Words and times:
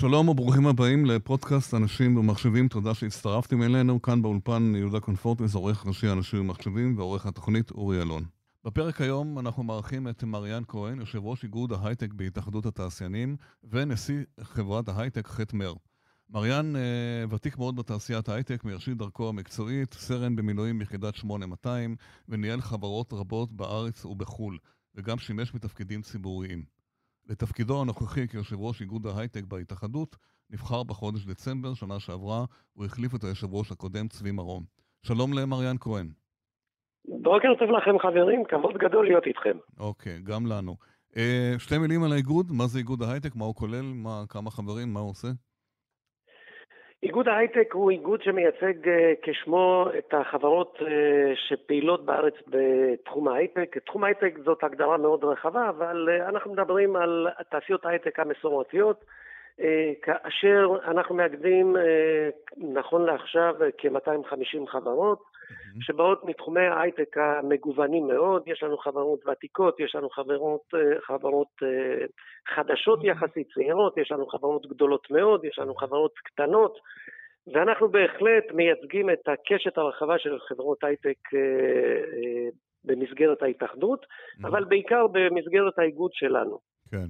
שלום 0.00 0.28
וברוכים 0.28 0.66
הבאים 0.66 1.06
לפודקאסט 1.06 1.74
אנשים 1.74 2.16
ומחשבים, 2.16 2.68
תודה 2.68 2.94
שהצטרפתם 2.94 3.62
אלינו. 3.62 4.02
כאן 4.02 4.22
באולפן 4.22 4.72
יהודה 4.76 5.00
קונפורטס, 5.00 5.54
עורך 5.54 5.86
ראשי 5.86 6.08
אנשים 6.08 6.40
ומחשבים 6.40 6.98
ועורך 6.98 7.26
התוכנית 7.26 7.70
אורי 7.70 8.02
אלון. 8.02 8.24
בפרק 8.64 9.00
היום 9.00 9.38
אנחנו 9.38 9.62
מארחים 9.62 10.08
את 10.08 10.24
מריאן 10.24 10.62
כהן, 10.68 11.00
יושב 11.00 11.24
ראש 11.24 11.44
איגוד 11.44 11.72
ההייטק 11.72 12.12
בהתאחדות 12.12 12.66
התעשיינים 12.66 13.36
ונשיא 13.70 14.22
חברת 14.40 14.88
ההייטק 14.88 15.26
חטא 15.26 15.56
מר. 15.56 15.72
מריאן 16.30 16.76
אה, 16.76 17.24
ותיק 17.30 17.58
מאוד 17.58 17.76
בתעשיית 17.76 18.28
ההייטק 18.28 18.64
מראשית 18.64 18.96
דרכו 18.96 19.28
המקצועית, 19.28 19.94
סרן 19.94 20.36
במילואים 20.36 20.78
ביחידת 20.78 21.14
8200 21.14 21.96
וניהל 22.28 22.60
חברות 22.60 23.12
רבות 23.12 23.52
בארץ 23.52 24.04
ובחו"ל, 24.04 24.58
וגם 24.94 25.18
שימש 25.18 25.52
בתפקידים 25.54 26.02
ציבוריים. 26.02 26.77
לתפקידו 27.28 27.80
הנוכחי 27.80 28.28
כיושב 28.28 28.56
ראש 28.58 28.80
איגוד 28.80 29.06
ההייטק 29.06 29.44
בהתאחדות, 29.44 30.16
נבחר 30.50 30.82
בחודש 30.82 31.26
דצמבר 31.26 31.74
שנה 31.74 32.00
שעברה, 32.00 32.44
הוא 32.72 32.84
החליף 32.84 33.14
את 33.14 33.24
היושב 33.24 33.54
ראש 33.54 33.72
הקודם 33.72 34.08
צבי 34.08 34.30
מרום. 34.30 34.64
שלום 35.02 35.32
למריאן 35.32 35.76
כהן. 35.80 36.08
בוקר 37.22 37.48
טוב 37.58 37.70
לכם 37.70 37.98
חברים, 37.98 38.44
כבוד 38.48 38.74
גדול 38.78 39.06
להיות 39.06 39.26
איתכם. 39.26 39.58
אוקיי, 39.78 40.20
גם 40.22 40.46
לנו. 40.46 40.76
אה, 41.16 41.54
שתי 41.58 41.78
מילים 41.78 42.02
על 42.02 42.12
האיגוד, 42.12 42.52
מה 42.52 42.66
זה 42.66 42.78
איגוד 42.78 43.02
ההייטק, 43.02 43.36
מה 43.36 43.44
הוא 43.44 43.54
כולל, 43.54 43.92
מה, 43.94 44.24
כמה 44.28 44.50
חברים, 44.50 44.92
מה 44.92 45.00
הוא 45.00 45.10
עושה? 45.10 45.28
איגוד 47.02 47.28
ההייטק 47.28 47.72
הוא 47.72 47.90
איגוד 47.90 48.22
שמייצג 48.22 48.88
אה, 48.88 49.12
כשמו 49.22 49.86
את 49.98 50.14
החברות 50.14 50.78
אה, 50.82 51.32
שפעילות 51.34 52.04
בארץ 52.04 52.34
בתחום 52.46 53.28
ההייטק. 53.28 53.78
תחום 53.78 54.04
ההייטק 54.04 54.38
זאת 54.44 54.64
הגדרה 54.64 54.96
מאוד 54.96 55.24
רחבה, 55.24 55.68
אבל 55.68 56.08
אה, 56.08 56.28
אנחנו 56.28 56.52
מדברים 56.52 56.96
על 56.96 57.28
תעשיות 57.50 57.86
ההייטק 57.86 58.18
המסורתיות, 58.18 59.04
כאשר 60.02 60.78
אנחנו 60.84 61.14
מאגדים 61.14 61.76
נכון 62.56 63.04
לעכשיו 63.04 63.54
כ-250 63.78 64.66
חברות. 64.66 65.22
שבאות 65.80 66.24
מתחומי 66.24 66.60
ההייטק 66.60 67.16
המגוונים 67.18 68.06
מאוד, 68.06 68.42
יש 68.46 68.62
לנו 68.62 68.78
חברות 68.78 69.26
ותיקות, 69.26 69.80
יש 69.80 69.94
לנו 69.94 70.10
חברות, 70.10 70.60
אה, 70.74 71.00
חברות 71.00 71.48
אה, 71.62 72.06
חדשות 72.54 73.00
יחסית, 73.04 73.48
צעירות, 73.54 73.98
יש 73.98 74.12
לנו 74.12 74.26
חברות 74.26 74.66
גדולות 74.66 75.10
מאוד, 75.10 75.44
יש 75.44 75.58
לנו 75.58 75.74
חברות 75.74 76.12
קטנות, 76.24 76.78
ואנחנו 77.54 77.88
בהחלט 77.88 78.44
מייצגים 78.52 79.10
את 79.10 79.28
הקשת 79.28 79.78
הרחבה 79.78 80.18
של 80.18 80.38
חברות 80.48 80.84
הייטק 80.84 81.18
אה, 81.34 82.48
במסגרת 82.84 83.42
ההתאחדות, 83.42 84.06
אבל 84.44 84.64
בעיקר 84.64 85.06
במסגרת 85.12 85.78
האיגוד 85.78 86.10
שלנו. 86.14 86.58
כן. 86.90 87.06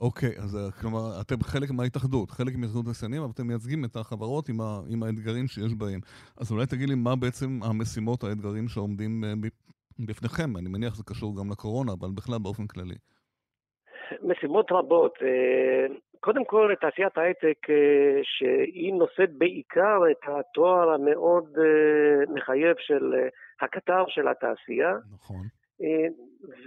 אוקיי, 0.00 0.34
אז 0.38 0.56
אה, 0.56 0.72
כלומר, 0.80 1.20
אתם 1.20 1.42
חלק 1.42 1.70
מההתאחדות, 1.70 2.30
חלק 2.30 2.52
מהתאחדות 2.56 2.84
התעשיינים, 2.86 3.22
אבל 3.22 3.30
אתם 3.34 3.46
מייצגים 3.46 3.84
את 3.84 3.96
החברות 3.96 4.48
עם, 4.48 4.60
ה, 4.60 4.80
עם 4.92 5.02
האתגרים 5.02 5.46
שיש 5.46 5.74
בהם. 5.74 6.00
אז 6.40 6.52
אולי 6.52 6.66
תגיד 6.66 6.88
לי 6.88 6.94
מה 6.94 7.16
בעצם 7.16 7.48
המשימות, 7.62 8.24
האתגרים 8.24 8.68
שעומדים 8.68 9.24
אה, 9.24 9.32
בפניכם. 10.06 10.56
אני 10.56 10.68
מניח 10.68 10.94
שזה 10.94 11.04
קשור 11.06 11.38
גם 11.38 11.50
לקורונה, 11.50 11.92
אבל 12.00 12.08
בכלל 12.16 12.38
באופן 12.42 12.66
כללי. 12.66 12.98
משימות 14.22 14.72
רבות. 14.72 15.14
אה, 15.22 15.86
קודם 16.20 16.44
כל, 16.44 16.74
תעשיית 16.80 17.18
ההייטק, 17.18 17.58
שהיא 18.22 18.94
נושאת 18.94 19.30
בעיקר 19.38 19.98
את 20.10 20.22
התואר 20.28 20.90
המאוד 20.90 21.48
מחייב 22.34 22.76
של 22.78 23.14
הקטר 23.60 24.04
של 24.08 24.28
התעשייה. 24.28 24.92
נכון. 25.14 25.46
אה, 25.82 26.08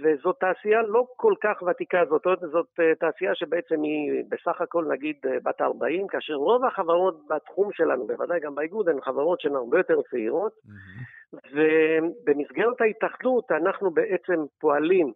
וזאת 0.02 0.36
תעשייה 0.40 0.82
לא 0.82 1.06
כל 1.16 1.34
כך 1.40 1.62
ותיקה, 1.62 2.04
זאת, 2.08 2.22
זאת 2.52 2.66
אה, 2.80 2.94
תעשייה 2.94 3.34
שבעצם 3.34 3.82
היא 3.82 4.24
בסך 4.28 4.60
הכל 4.60 4.84
נגיד 4.92 5.16
אה, 5.26 5.36
בת 5.44 5.60
40, 5.60 6.06
כאשר 6.08 6.34
רוב 6.34 6.64
החברות 6.64 7.26
בתחום 7.28 7.72
שלנו, 7.72 8.06
בוודאי 8.06 8.40
גם 8.40 8.54
באיגוד, 8.54 8.88
הן 8.88 9.00
חברות 9.00 9.40
שהן 9.40 9.54
הרבה 9.54 9.78
יותר 9.78 10.00
צעירות, 10.10 10.52
mm-hmm. 10.52 11.36
ובמסגרת 11.52 12.80
ההתאחדות 12.80 13.52
אנחנו 13.52 13.90
בעצם 13.90 14.44
פועלים 14.60 15.12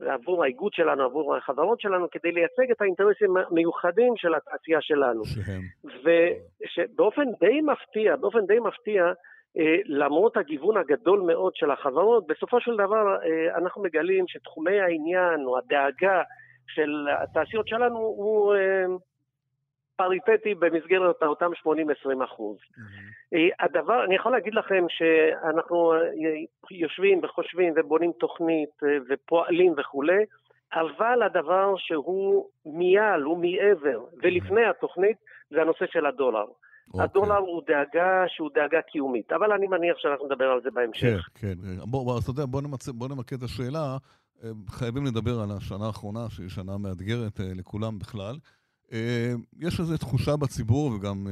עבור 0.00 0.44
האיגוד 0.44 0.72
שלנו, 0.72 1.04
עבור 1.04 1.36
החברות 1.36 1.80
שלנו, 1.80 2.10
כדי 2.10 2.32
לייצג 2.32 2.70
את 2.70 2.80
האינטרסים 2.80 3.36
המיוחדים 3.36 4.12
של 4.16 4.34
התעשייה 4.34 4.80
שלנו. 4.80 5.24
שהם. 5.24 5.62
ובאופן 6.04 7.24
די 7.40 7.60
מפתיע, 7.60 8.16
באופן 8.16 8.46
די 8.46 8.58
מפתיע, 8.58 9.12
למרות 9.86 10.36
הגיוון 10.36 10.76
הגדול 10.76 11.20
מאוד 11.20 11.56
של 11.56 11.70
החברות, 11.70 12.26
בסופו 12.26 12.60
של 12.60 12.74
דבר 12.74 13.16
אה, 13.22 13.56
אנחנו 13.56 13.82
מגלים 13.82 14.24
שתחומי 14.28 14.80
העניין 14.80 15.44
או 15.44 15.58
הדאגה 15.58 16.22
של 16.66 17.06
התעשיות 17.22 17.68
שלנו 17.68 17.98
הוא 17.98 18.54
אה, 18.54 18.84
פריטטי 19.96 20.54
במסגרת 20.54 21.22
אותם 21.22 21.50
80-20 21.66 22.24
אחוז. 22.24 22.56
Mm-hmm. 22.56 23.36
הדבר, 23.60 24.04
אני 24.04 24.14
יכול 24.14 24.32
להגיד 24.32 24.54
לכם 24.54 24.86
שאנחנו 24.88 25.92
יושבים 26.70 27.20
וחושבים 27.22 27.72
ובונים 27.76 28.12
תוכנית 28.12 28.70
ופועלים 29.08 29.74
וכולי, 29.76 30.24
אבל 30.74 31.22
הדבר 31.22 31.74
שהוא 31.76 32.48
מעל, 32.66 33.22
הוא 33.22 33.38
מעבר, 33.38 34.04
ולפני 34.22 34.64
התוכנית, 34.64 35.16
זה 35.50 35.60
הנושא 35.60 35.86
של 35.86 36.06
הדולר. 36.06 36.46
אוקיי. 36.94 37.04
הדולר 37.04 37.38
הוא 37.38 37.62
דאגה 37.66 38.24
שהוא 38.28 38.50
דאגה 38.54 38.82
קיומית, 38.82 39.32
אבל 39.32 39.52
אני 39.52 39.66
מניח 39.66 39.96
שאנחנו 39.98 40.26
נדבר 40.26 40.44
על 40.44 40.60
זה 40.62 40.70
בהמשך. 40.70 41.28
כן, 41.34 41.54
כן. 41.62 41.76
בוא, 41.78 42.04
בוא, 42.04 42.18
אתה 42.18 42.30
יודע, 42.30 42.44
בוא, 42.46 42.62
נמצא, 42.62 42.92
בוא 42.92 43.08
נמקד 43.08 43.36
את 43.36 43.42
השאלה. 43.42 43.96
אה, 44.44 44.50
חייבים 44.68 45.04
לדבר 45.04 45.40
על 45.40 45.50
השנה 45.50 45.86
האחרונה, 45.86 46.30
שהיא 46.30 46.48
שנה 46.48 46.78
מאתגרת 46.78 47.40
אה, 47.40 47.54
לכולם 47.54 47.98
בכלל. 47.98 48.38
אה, 48.92 49.34
יש 49.58 49.80
איזו 49.80 49.96
תחושה 49.96 50.36
בציבור, 50.36 50.92
וגם 50.92 51.26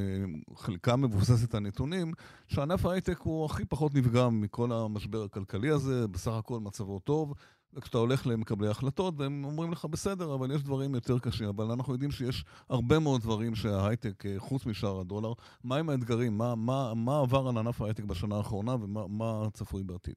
חלקה 0.55 0.97
מבוססת 0.97 1.55
הנתונים, 1.55 2.13
שענף 2.47 2.87
ההייטק 2.87 3.19
הוא 3.19 3.45
הכי 3.45 3.65
פחות 3.65 3.95
נפגע 3.95 4.29
מכל 4.29 4.73
המשבר 4.73 5.23
הכלכלי 5.23 5.69
הזה, 5.69 6.09
בסך 6.09 6.33
הכל 6.33 6.59
מצבו 6.61 6.99
טוב. 6.99 7.35
וכשאתה 7.75 7.99
הולך 7.99 8.27
למקבלי 8.27 8.69
החלטות, 8.69 9.15
והם 9.19 9.45
אומרים 9.45 9.73
לך, 9.73 9.85
בסדר, 9.85 10.35
אבל 10.35 10.55
יש 10.55 10.63
דברים 10.63 10.95
יותר 10.95 11.19
קשים. 11.19 11.49
אבל 11.49 11.65
אנחנו 11.65 11.93
יודעים 11.93 12.11
שיש 12.11 12.45
הרבה 12.71 12.99
מאוד 12.99 13.21
דברים 13.21 13.55
שההייטק, 13.55 14.27
אה, 14.27 14.35
חוץ 14.39 14.67
משאר 14.67 15.01
הדולר, 15.01 15.33
מה 15.65 15.77
עם 15.77 15.91
האתגרים? 15.91 16.39
מה, 16.39 16.55
מה, 16.57 16.93
מה 16.97 17.21
עבר 17.21 17.49
על 17.49 17.59
ענף 17.59 17.81
ההייטק 17.81 18.05
בשנה 18.05 18.37
האחרונה 18.37 18.75
ומה 18.75 19.51
צפוי 19.53 19.83
בעתיד? 19.83 20.15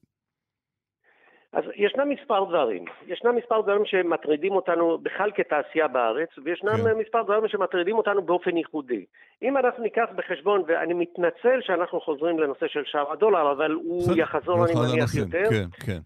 אז 1.54 1.64
ישנם 1.76 2.10
מספר 2.10 2.44
דברים. 2.44 2.86
ישנם 3.08 3.36
מספר 3.36 3.62
דברים 3.62 3.86
שמטרידים 3.86 4.52
אותנו 4.52 4.98
בכלל 4.98 5.32
כתעשייה 5.36 5.88
בארץ, 5.88 6.30
וישנם 6.46 6.78
כן. 6.78 6.98
מספר 6.98 7.24
דברים 7.24 7.48
שמטרידים 7.48 7.98
אותנו 7.98 8.22
באופן 8.22 8.58
ייחודי. 8.58 9.06
אם 9.42 9.58
אנחנו 9.58 9.84
ניקח 9.84 10.06
בחשבון, 10.16 10.64
ואני 10.68 10.94
מתנצל 10.94 11.60
שאנחנו 11.62 12.02
חוזרים 12.02 12.40
לנושא 12.40 12.68
של 12.68 12.84
שער 12.86 13.12
הדולר, 13.12 13.52
אבל 13.52 13.72
הוא 13.72 14.16
יחזור, 14.16 14.66
אני 14.66 14.74
מניח, 14.74 15.16
יותר. 15.16 15.50
כן, 15.50 15.66
כן. 15.86 16.00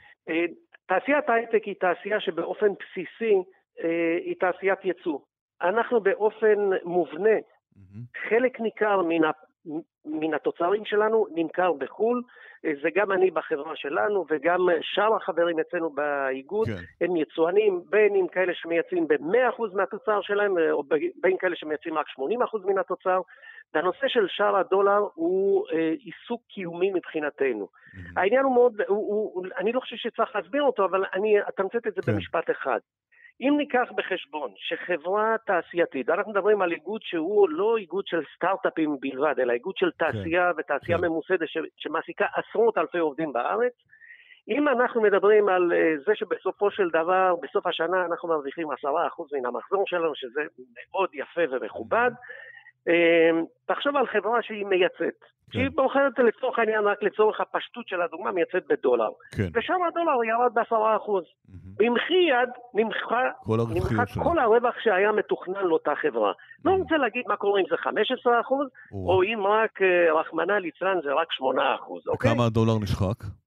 תעשיית 0.88 1.30
ההייטק 1.30 1.64
היא 1.64 1.76
תעשייה 1.80 2.20
שבאופן 2.20 2.68
בסיסי 2.74 3.36
אה, 3.84 4.18
היא 4.26 4.36
תעשיית 4.40 4.86
ייצוא. 4.86 5.20
אנחנו 5.62 6.02
באופן 6.02 6.70
מובנה. 6.84 7.40
חלק 8.30 8.60
ניכר 8.60 9.02
מן, 9.02 9.24
מן 10.06 10.34
התוצרים 10.34 10.86
שלנו 10.86 11.28
נמכר 11.36 11.74
בחו"ל, 11.74 12.22
אה, 12.66 12.72
זה 12.82 12.90
גם 12.96 13.12
אני 13.12 13.32
בחברה 13.32 13.76
שלנו 13.76 14.26
וגם 14.30 14.60
שאר 14.82 15.16
החברים 15.16 15.60
אצלנו 15.60 15.90
באיגוד, 15.90 16.68
כן. 16.68 17.06
הם 17.06 17.16
יצואנים, 17.16 17.82
בין 17.90 18.16
אם 18.16 18.28
כאלה 18.28 18.54
שמייצאים 18.56 19.08
ב-100% 19.08 19.64
מהתוצר 19.74 20.22
שלהם, 20.22 20.58
אה, 20.58 20.72
או 20.72 20.84
בין 21.22 21.38
כאלה 21.40 21.56
שמייצאים 21.56 21.98
רק 21.98 22.06
80% 22.10 22.66
מן 22.66 22.78
התוצר, 22.78 23.22
והנושא 23.74 24.08
של 24.08 24.26
שער 24.28 24.56
הדולר 24.56 25.08
הוא 25.14 25.66
אה, 25.74 25.94
עיסוק 26.00 26.42
קיומי 26.50 26.92
מבחינתנו. 26.92 27.68
Mm-hmm. 27.68 28.00
העניין 28.18 28.44
הוא 28.44 28.54
מאוד, 28.54 28.82
הוא, 28.88 29.32
הוא, 29.34 29.46
אני 29.58 29.72
לא 29.72 29.80
חושב 29.80 29.96
שצריך 29.96 30.36
להסביר 30.36 30.64
אותו, 30.64 30.86
אבל 30.86 31.04
אני 31.14 31.40
אתמצת 31.50 31.88
את 31.88 31.94
זה 31.96 32.02
כן. 32.02 32.12
במשפט 32.12 32.50
אחד. 32.50 32.80
אם 33.42 33.54
ניקח 33.58 33.88
בחשבון 33.96 34.52
שחברה 34.56 35.36
תעשייתית, 35.46 36.10
אנחנו 36.10 36.32
מדברים 36.32 36.62
על 36.62 36.72
איגוד 36.72 37.02
שהוא 37.04 37.50
לא 37.50 37.78
איגוד 37.78 38.08
של 38.08 38.22
סטארט-אפים 38.36 38.98
בלבד, 39.00 39.40
אלא 39.40 39.54
איגוד 39.54 39.78
של 39.78 39.92
כן. 39.98 40.12
תעשייה 40.12 40.52
כן. 40.54 40.60
ותעשייה 40.60 40.98
כן. 40.98 41.04
ממוסדת 41.06 41.48
ש, 41.48 41.58
שמעסיקה 41.78 42.26
עשרות 42.36 42.78
אלפי 42.78 42.98
עובדים 42.98 43.34
בארץ, 43.34 43.74
אם 44.48 44.68
אנחנו 44.68 45.02
מדברים 45.02 45.50
על 45.50 45.74
אה, 45.74 45.94
זה 46.06 46.16
שבסופו 46.16 46.72
של 46.72 46.90
דבר, 46.90 47.36
בסוף 47.42 47.68
השנה 47.68 48.06
אנחנו 48.06 48.30
מרוויחים 48.30 48.72
עשרה 48.72 49.08
אחוז 49.08 49.34
מן 49.34 49.46
המחזור 49.46 49.84
שלנו, 49.88 50.16
שזה 50.16 50.42
מאוד 50.92 51.10
יפה 51.14 51.42
ומכובד, 51.52 52.12
אמ, 52.88 53.46
תחשוב 53.66 53.96
על 53.96 54.08
חברה 54.08 54.42
שהיא 54.42 54.66
מייצאת. 54.66 55.35
כן. 55.52 55.60
שהיא 55.60 55.70
בוחרת 55.76 56.20
לצורך 56.20 56.60
העניין, 56.60 56.84
רק 56.84 57.04
לצורך 57.04 57.42
הפשטות 57.42 57.88
של 57.88 58.02
הדוגמה, 58.02 58.32
מייצאת 58.32 58.64
בדולר. 58.70 59.10
כן. 59.38 59.50
ושם 59.54 59.80
הדולר 59.88 60.24
ירד 60.24 60.54
בעשרה 60.54 60.96
אחוז. 60.96 61.24
Mm-hmm. 61.24 61.54
במחי 61.78 62.24
יד 62.30 62.50
נמחה 62.74 63.22
כל, 63.44 63.58
נמחה 63.74 64.04
כל 64.24 64.40
הרווח 64.40 64.76
שהיה 64.84 65.12
מתוכנן 65.12 65.64
לאותה 65.64 65.92
חברה. 66.02 66.32
Mm-hmm. 66.32 66.62
לא 66.66 66.72
רוצה 66.72 66.98
להגיד 66.98 67.24
מה 67.28 67.36
קורה 67.36 67.60
אם 67.60 67.66
זה 67.70 67.78
15 67.78 68.42
אחוז, 68.42 68.68
או 68.94 69.24
אם 69.24 69.40
רק, 69.48 69.82
אה, 69.82 70.20
רחמנא 70.20 70.54
ליצלן, 70.54 70.98
זה 71.04 71.14
רק 71.14 71.28
8 71.32 71.76
אחוז, 71.76 72.08
אוקיי? 72.08 72.32
וכמה 72.32 72.46
הדולר 72.46 72.78
נשחק? 72.84 73.45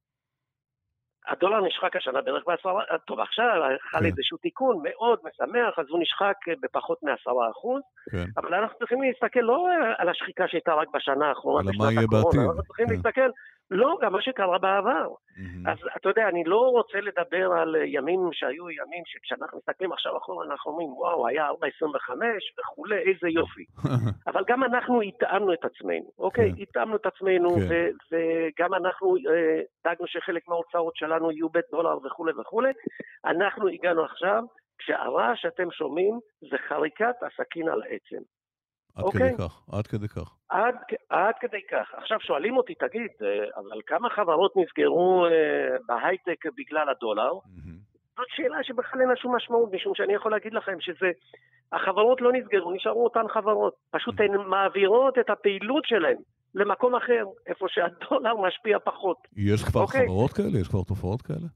הדולר 1.28 1.60
נשחק 1.66 1.96
השנה 1.96 2.20
בערך 2.20 2.42
בעשרה, 2.46 2.82
טוב 3.06 3.20
עכשיו 3.20 3.46
חל 3.90 3.98
כן. 3.98 4.04
איזשהו 4.04 4.38
תיקון 4.38 4.82
מאוד 4.82 5.18
משמח, 5.24 5.78
אז 5.78 5.86
הוא 5.88 6.00
נשחק 6.02 6.34
בפחות 6.62 6.98
מעשרה 7.02 7.50
אחוז, 7.50 7.82
כן. 8.10 8.24
אבל 8.36 8.54
אנחנו 8.54 8.78
צריכים 8.78 9.02
להסתכל 9.02 9.40
לא 9.40 9.66
על 9.98 10.08
השחיקה 10.08 10.44
שהייתה 10.48 10.74
רק 10.74 10.88
בשנה 10.94 11.28
האחרונה, 11.28 11.70
בשנת 11.70 12.04
הקורונה, 12.04 12.42
אנחנו 12.42 12.62
צריכים 12.62 12.86
כן. 12.86 12.92
להסתכל 12.94 13.30
לא, 13.70 13.98
גם 14.02 14.12
מה 14.12 14.22
שקרה 14.22 14.58
בעבר. 14.58 15.08
Mm-hmm. 15.08 15.70
אז 15.70 15.78
אתה 15.96 16.08
יודע, 16.08 16.28
אני 16.28 16.44
לא 16.44 16.56
רוצה 16.56 17.00
לדבר 17.00 17.52
על 17.52 17.76
ימים 17.86 18.20
שהיו 18.32 18.70
ימים 18.70 19.02
שכשאנחנו 19.06 19.58
מסתכלים 19.58 19.92
עכשיו 19.92 20.16
אחורה, 20.16 20.46
אנחנו 20.46 20.70
אומרים, 20.70 20.88
וואו, 20.88 21.28
היה 21.28 21.48
4.25 21.50 21.52
וכולי, 22.58 22.96
איזה 22.96 23.28
יופי. 23.28 23.64
אבל 24.30 24.44
גם 24.48 24.64
אנחנו 24.64 25.02
התאמנו 25.02 25.52
את 25.52 25.64
עצמנו, 25.64 26.10
אוקיי? 26.18 26.52
כן. 26.52 26.62
התאמנו 26.62 26.96
את 26.96 27.06
עצמנו, 27.06 27.50
כן. 27.50 27.66
ו- 27.68 27.88
וגם 28.12 28.74
אנחנו 28.74 29.16
אה, 29.16 29.60
דאגנו 29.84 30.06
שחלק 30.06 30.48
מההוצאות 30.48 30.96
שלנו 30.96 31.32
יהיו 31.32 31.48
בדולר 31.48 31.96
וכולי 32.06 32.32
וכולי. 32.40 32.72
אנחנו 33.24 33.68
הגענו 33.68 34.04
עכשיו, 34.04 34.42
כשהרעש 34.78 35.42
שאתם 35.42 35.70
שומעים 35.70 36.18
זה 36.50 36.56
חריקת 36.68 37.16
הסכין 37.22 37.68
על 37.68 37.82
העצם. 37.82 38.22
עד 38.96 39.04
אוקיי? 39.04 39.20
כדי 39.20 39.38
כך, 39.38 39.62
עד 39.72 39.86
כדי 39.86 40.08
כך. 40.08 40.34
עד, 40.48 40.74
עד 41.08 41.34
כדי 41.40 41.60
כך. 41.70 41.94
עכשיו 41.94 42.20
שואלים 42.20 42.56
אותי, 42.56 42.74
תגיד, 42.74 43.10
אה, 43.22 43.28
אבל 43.56 43.80
כמה 43.86 44.10
חברות 44.10 44.52
נסגרו 44.56 45.26
אה, 45.26 45.76
בהייטק 45.86 46.44
בגלל 46.56 46.88
הדולר? 46.88 47.32
Mm-hmm. 47.32 47.78
זאת 48.16 48.26
שאלה 48.28 48.58
שבכלל 48.62 49.00
אין 49.00 49.08
לה 49.08 49.16
שום 49.16 49.36
משמעות, 49.36 49.72
משום 49.72 49.94
שאני 49.94 50.14
יכול 50.14 50.30
להגיד 50.32 50.52
לכם 50.52 50.80
שזה... 50.80 51.10
החברות 51.72 52.20
לא 52.20 52.32
נסגרו, 52.32 52.72
נשארו 52.72 53.04
אותן 53.04 53.28
חברות. 53.34 53.74
פשוט 53.90 54.14
הן 54.20 54.36
מעבירות 54.46 55.18
את 55.18 55.30
הפעילות 55.30 55.84
שלהן 55.86 56.16
למקום 56.54 56.94
אחר, 56.94 57.24
איפה 57.46 57.66
שהדולר 57.68 58.36
משפיע 58.36 58.78
פחות. 58.84 59.16
יש 59.36 59.64
כבר 59.64 59.80
אוקיי? 59.80 60.06
חברות 60.06 60.32
כאלה? 60.32 60.58
יש 60.60 60.68
כבר 60.68 60.82
תופעות 60.82 61.22
כאלה? 61.22 61.48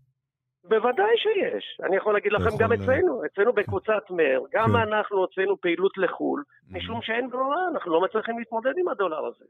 בוודאי 0.64 1.14
שיש. 1.16 1.80
אני 1.86 1.96
יכול 1.96 2.14
להגיד 2.14 2.32
לכם 2.32 2.56
גם 2.58 2.72
אצלנו, 2.72 3.22
אצלנו 3.26 3.52
בקבוצת 3.52 4.10
מר, 4.10 4.40
גם 4.54 4.68
כן. 4.68 4.76
אנחנו 4.76 5.18
הוצאנו 5.18 5.60
פעילות 5.60 5.98
לחו"ל, 5.98 6.42
mm. 6.42 6.76
משום 6.76 7.02
שאין 7.02 7.30
ברירה, 7.30 7.68
אנחנו 7.72 7.92
לא 7.92 8.00
מצליחים 8.00 8.38
להתמודד 8.38 8.72
עם 8.78 8.88
הדולר 8.88 9.26
הזה. 9.26 9.44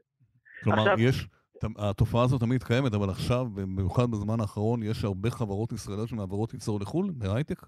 כלומר, 0.63 0.93
יש... 0.97 1.27
התופעה 1.77 2.23
הזאת 2.23 2.41
תמיד 2.41 2.63
קיימת, 2.63 2.93
אבל 2.93 3.09
עכשיו, 3.09 3.45
במיוחד 3.53 4.11
בזמן 4.11 4.39
האחרון, 4.39 4.83
יש 4.83 5.03
הרבה 5.03 5.29
חברות 5.29 5.71
ישראליות 5.71 6.09
שמעברות 6.09 6.53
ייצור 6.53 6.79
לחו"ל, 6.79 7.11
בהייטק? 7.17 7.61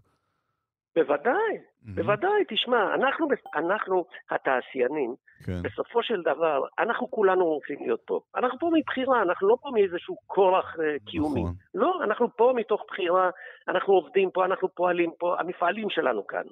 בוודאי, 0.95 1.55
mm-hmm. 1.57 1.95
בוודאי, 1.95 2.45
תשמע, 2.47 2.93
אנחנו, 2.93 3.27
אנחנו 3.55 4.05
התעשיינים, 4.29 5.15
כן. 5.45 5.61
בסופו 5.61 6.03
של 6.03 6.21
דבר, 6.21 6.63
אנחנו 6.79 7.11
כולנו 7.11 7.45
רוצים 7.45 7.77
להיות 7.81 8.01
פה. 8.05 8.19
אנחנו 8.35 8.59
פה 8.59 8.69
מבחירה, 8.73 9.21
אנחנו 9.21 9.47
לא 9.47 9.57
פה 9.61 9.69
מאיזשהו 9.73 10.15
כורח 10.27 10.75
uh, 10.75 11.09
קיומי. 11.11 11.41
נכון. 11.41 11.53
לא, 11.75 11.99
אנחנו 12.03 12.27
פה 12.35 12.53
מתוך 12.55 12.83
בחירה, 12.87 13.29
אנחנו 13.67 13.93
עובדים 13.93 14.31
פה, 14.31 14.45
אנחנו 14.45 14.69
פועלים 14.75 15.11
פה, 15.19 15.35
המפעלים 15.39 15.89
שלנו 15.89 16.27
כאן. 16.27 16.43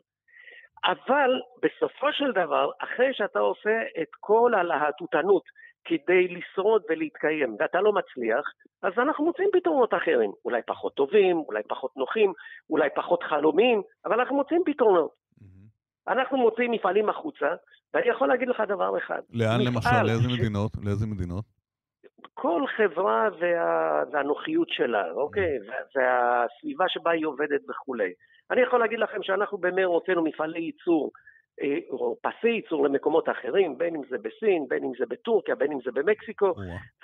אבל 0.85 1.41
בסופו 1.63 2.07
של 2.11 2.31
דבר, 2.31 2.71
אחרי 2.79 3.13
שאתה 3.13 3.39
עושה 3.39 3.81
את 4.01 4.09
כל 4.19 4.53
הלהטוטנות 4.55 5.43
כדי 5.85 6.27
לשרוד 6.27 6.81
ולהתקיים, 6.89 7.55
ואתה 7.59 7.81
לא 7.81 7.93
מצליח, 7.93 8.45
אז 8.81 8.93
אנחנו 8.97 9.25
מוצאים 9.25 9.49
פתרונות 9.53 9.93
אחרים. 9.93 10.31
אולי 10.45 10.61
פחות 10.65 10.93
טובים, 10.93 11.37
אולי 11.37 11.63
פחות 11.69 11.97
נוחים, 11.97 12.33
אולי 12.69 12.89
פחות 12.95 13.23
חלומיים, 13.23 13.81
אבל 14.05 14.19
אנחנו 14.19 14.35
מוצאים 14.35 14.61
פתרונות. 14.65 15.11
אנחנו 16.07 16.37
מוצאים 16.37 16.71
מפעלים 16.71 17.09
החוצה, 17.09 17.47
ואני 17.93 18.09
יכול 18.09 18.27
להגיד 18.27 18.47
לך 18.47 18.63
דבר 18.67 18.97
אחד. 18.97 19.21
לאן 19.33 19.61
למשל? 19.61 20.03
לאיזה. 20.03 20.27
מדינות? 20.37 20.71
לאיזה 20.83 21.07
מדינות? 21.07 21.45
כל 22.33 22.63
חברה 22.77 23.29
וה... 23.39 24.03
והנוחיות 24.11 24.69
שלה, 24.69 25.11
אוקיי? 25.11 25.57
והסביבה 25.95 26.85
שבה 26.87 27.11
היא 27.11 27.25
עובדת 27.25 27.61
וכולי. 27.69 28.13
אני 28.51 28.61
יכול 28.61 28.79
להגיד 28.79 28.99
לכם 28.99 29.23
שאנחנו 29.23 29.57
במר 29.57 29.85
הוצאנו 29.85 30.23
מפעלי 30.23 30.59
ייצור 30.59 31.11
או 31.89 32.15
פסי 32.21 32.47
ייצור 32.49 32.83
למקומות 32.83 33.29
אחרים, 33.29 33.77
בין 33.77 33.95
אם 33.95 34.01
זה 34.09 34.17
בסין, 34.17 34.65
בין 34.67 34.83
אם 34.83 34.91
זה 34.99 35.05
בטורקיה, 35.05 35.55
בין 35.55 35.71
אם 35.71 35.79
זה 35.85 35.91
במקסיקו. 35.91 36.53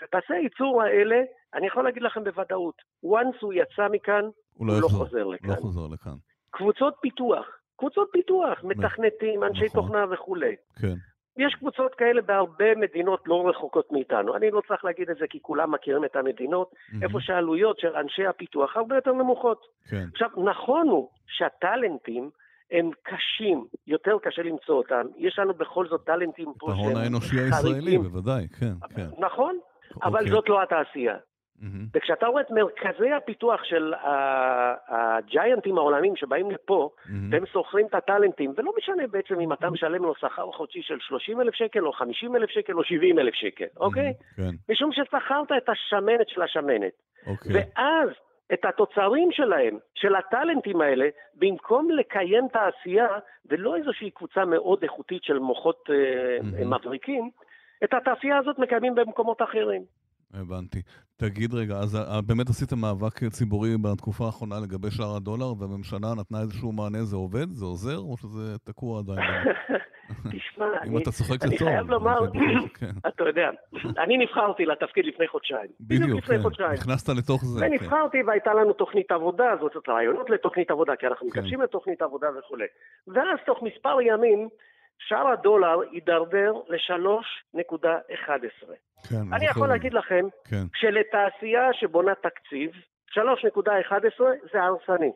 ופסי 0.04 0.34
הייצור 0.34 0.84
האלה, 0.84 1.22
אני 1.54 1.68
יכול 1.68 1.84
להגיד 1.84 2.04
לכם 2.04 2.24
בוודאות, 2.24 2.76
once 3.06 3.38
הוא 3.42 3.54
יצא 3.54 3.88
מכאן, 3.92 4.26
הוא 4.54 4.68
לא, 4.68 4.74
הוא 4.74 4.82
לא 4.82 4.88
חוזר 4.88 5.28
לכאן. 5.28 5.50
לא 5.50 5.56
חוזר 5.56 5.88
לכאן. 5.94 6.16
קבוצות 6.52 6.94
פיתוח, 7.02 7.46
קבוצות 7.78 8.10
פיתוח, 8.12 8.64
מתכנתים, 8.64 9.44
אנשי 9.44 9.66
נכון. 9.66 9.82
תוכנה 9.82 10.06
וכולי. 10.12 10.56
כן. 10.82 10.96
יש 11.38 11.56
קבוצות 11.56 11.96
כאלה 11.96 12.22
בהרבה 12.22 12.76
מדינות 12.76 13.24
לא 13.28 13.50
רחוקות 13.50 13.92
מאיתנו. 13.92 14.36
אני 14.36 14.52
לא 14.52 14.62
צריך 14.68 14.86
להגיד 14.86 15.10
את 15.10 15.18
זה 15.18 15.26
כי 15.30 15.40
כולם 15.42 15.72
מכירים 15.72 16.06
את 16.06 16.16
המדינות, 16.16 16.72
mm-hmm. 16.72 17.04
איפה 17.04 17.18
שהעלויות 17.22 17.80
של 17.80 17.96
אנשי 17.96 18.26
הפיתוח 18.26 18.78
הרבה 18.78 18.96
יותר 18.96 19.12
נמוכות. 19.12 19.66
כן. 19.90 20.06
עכשיו, 20.14 20.30
נכון 20.46 20.88
הוא 20.88 21.10
שהטאלנטים 21.28 22.30
הם 22.72 22.90
קשים, 23.04 23.66
יותר 23.88 24.18
קשה 24.22 24.42
למצוא 24.42 24.76
אותם. 24.76 25.06
יש 25.18 25.40
לנו 25.40 25.54
בכל 25.54 25.88
זאת 25.88 26.02
טאלנטים 26.06 26.54
פה 26.58 26.68
שהם 26.68 26.76
חריגים. 26.76 26.96
ההון 26.96 27.04
האנושי 27.04 27.40
הישראלי, 27.40 27.98
בוודאי, 27.98 28.48
כן, 28.48 28.74
כן. 28.96 29.08
נכון, 29.18 29.60
אבל 30.04 30.20
אוקיי. 30.20 30.32
זאת 30.32 30.50
לא 30.50 30.64
התעשייה. 30.64 31.16
Mm-hmm. 31.60 31.64
וכשאתה 31.94 32.28
רואה 32.28 32.42
את 32.42 32.52
מרכזי 32.52 33.12
הפיתוח 33.12 33.64
של 33.64 33.94
הג'יינטים 34.88 35.78
העולמיים 35.78 36.16
שבאים 36.16 36.52
לפה, 36.52 36.90
mm-hmm. 36.96 37.12
והם 37.32 37.46
שוכרים 37.46 37.86
את 37.86 37.96
הטאלנטים, 37.96 38.54
ולא 38.58 38.72
משנה 38.78 39.08
בעצם 39.08 39.40
אם 39.40 39.54
אתה 39.54 39.70
משלם 39.70 40.04
לו 40.04 40.14
שכר 40.16 40.52
חודשי 40.52 40.82
של 40.82 40.98
30 41.00 41.42
אלף 41.42 41.54
שקל, 41.54 41.88
או 41.88 41.94
50 41.94 42.36
אלף 42.36 42.50
שקל, 42.50 42.74
או 42.74 42.84
70 42.84 43.20
אלף 43.20 43.34
שקל, 43.34 43.66
אוקיי? 43.78 44.10
Mm-hmm. 44.10 44.36
כן. 44.36 44.74
משום 44.74 44.92
ששכרת 44.92 45.52
את 45.58 45.70
השמנת 45.70 46.28
של 46.28 46.42
השמנת. 46.42 46.94
אוקיי. 47.28 47.52
ואז 47.54 48.10
את 48.54 48.66
התוצרים 48.66 49.32
שלהם, 49.32 49.78
של 49.96 50.16
הטאלנטים 50.16 50.82
האלה, 50.82 51.10
במקום 51.36 51.92
לקיים 51.92 52.48
תעשייה, 52.48 53.08
ולא 53.46 53.76
איזושהי 53.76 54.12
קבוצה 54.12 54.46
מאוד 54.46 54.84
איכותית 54.84 55.24
של 55.24 55.40
מוחות 55.40 55.90
mm-hmm. 55.90 56.66
מבריקים, 56.66 57.30
את 57.84 57.94
התעשייה 57.94 58.38
הזאת 58.38 58.60
מקיימים 58.60 58.96
במקומות 58.96 59.42
אחרים. 59.42 59.82
הבנתי. 60.34 60.82
תגיד 61.20 61.54
רגע, 61.54 61.76
אז 61.76 61.96
אה, 61.96 62.22
באמת 62.28 62.50
עשית 62.50 62.74
מאבק 62.74 63.24
ציבורי 63.30 63.70
בתקופה 63.82 64.26
האחרונה 64.26 64.56
לגבי 64.64 64.92
שער 64.92 65.16
הדולר, 65.16 65.52
והממשלה 65.60 66.10
נתנה 66.20 66.40
איזשהו 66.42 66.72
מענה, 66.72 67.04
זה 67.04 67.16
עובד? 67.16 67.48
זה 67.50 67.66
עוזר? 67.66 67.98
או 67.98 68.18
שזה 68.18 68.58
תקוע 68.64 69.00
עדיין? 69.00 69.20
תשמע, 70.32 70.66
טוב. 71.06 71.28
אני 71.44 71.58
חייב 71.58 71.90
לומר, 71.90 72.20
כן. 72.80 72.92
אתה 73.08 73.24
יודע, 73.24 73.50
אני 73.98 74.18
נבחרתי 74.18 74.66
לתפקיד 74.66 75.06
לפני 75.06 75.28
חודשיים. 75.28 75.70
בדיוק, 75.82 76.26
כן, 76.26 76.42
נכנסת 76.74 77.10
לתוך 77.10 77.46
זה. 77.46 77.60
כן. 77.60 77.72
ונבחרתי 77.72 78.18
והייתה 78.28 78.54
לנו 78.54 78.74
תוכנית 78.74 79.12
עבודה, 79.12 79.50
זאת 79.62 79.90
רעיונות 79.90 80.30
לתוכנית 80.30 80.72
עבודה, 80.72 80.96
כי 80.96 81.08
אנחנו 81.08 81.28
מקדשים 81.28 81.62
לתוכנית 81.62 82.02
עבודה 82.02 82.28
וכולי. 82.40 82.66
ואז 83.08 83.40
תוך 83.46 83.64
מספר 83.64 84.02
ימים, 84.02 84.50
שער 85.00 85.28
הדולר 85.28 85.80
הידרדר 85.92 86.54
ל-3.11. 86.68 88.72
כן, 89.10 89.34
אני 89.34 89.46
יכול 89.46 89.68
להגיד 89.68 89.94
לכם 89.94 90.26
כן. 90.50 90.64
שלתעשייה 90.76 91.74
שבונה 91.74 92.16
תקציב, 92.16 92.72
3.11 93.12 93.22
זה 94.54 94.64
הרסני. 94.64 95.12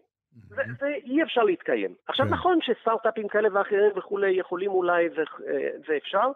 זה, 0.50 0.62
זה 0.79 0.88
אי 0.88 1.24
אפשר 1.24 1.43
להתקיים. 1.43 1.93
עכשיו 2.07 2.25
כן. 2.25 2.34
נכון 2.34 2.60
שסטארט-אפים 2.62 3.27
כאלה 3.27 3.50
ואחרים 3.51 3.91
וכולי 3.96 4.31
יכולים 4.31 4.72
אולי 4.72 5.10
זה 5.88 5.98
אפשר, 5.98 6.27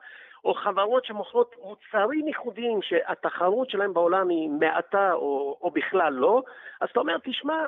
או 0.45 0.53
חברות 0.53 1.05
שמוכרות 1.05 1.55
מוצרים 1.63 2.27
ייחודיים 2.27 2.79
שהתחרות 2.81 3.69
שלהם 3.69 3.93
בעולם 3.93 4.29
היא 4.29 4.49
מעטה 4.49 5.13
או, 5.13 5.57
או 5.61 5.71
בכלל 5.71 6.13
לא, 6.13 6.43
אז 6.81 6.89
אתה 6.91 6.99
אומר, 6.99 7.17
תשמע, 7.23 7.65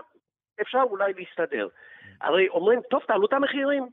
אפשר 0.62 0.84
אולי 0.90 1.14
להסתדר. 1.14 1.68
הרי 2.22 2.50
אומרים, 2.50 2.82
טוב, 2.90 3.02
תעלו 3.08 3.26
את 3.26 3.34
המחירים. 3.34 3.88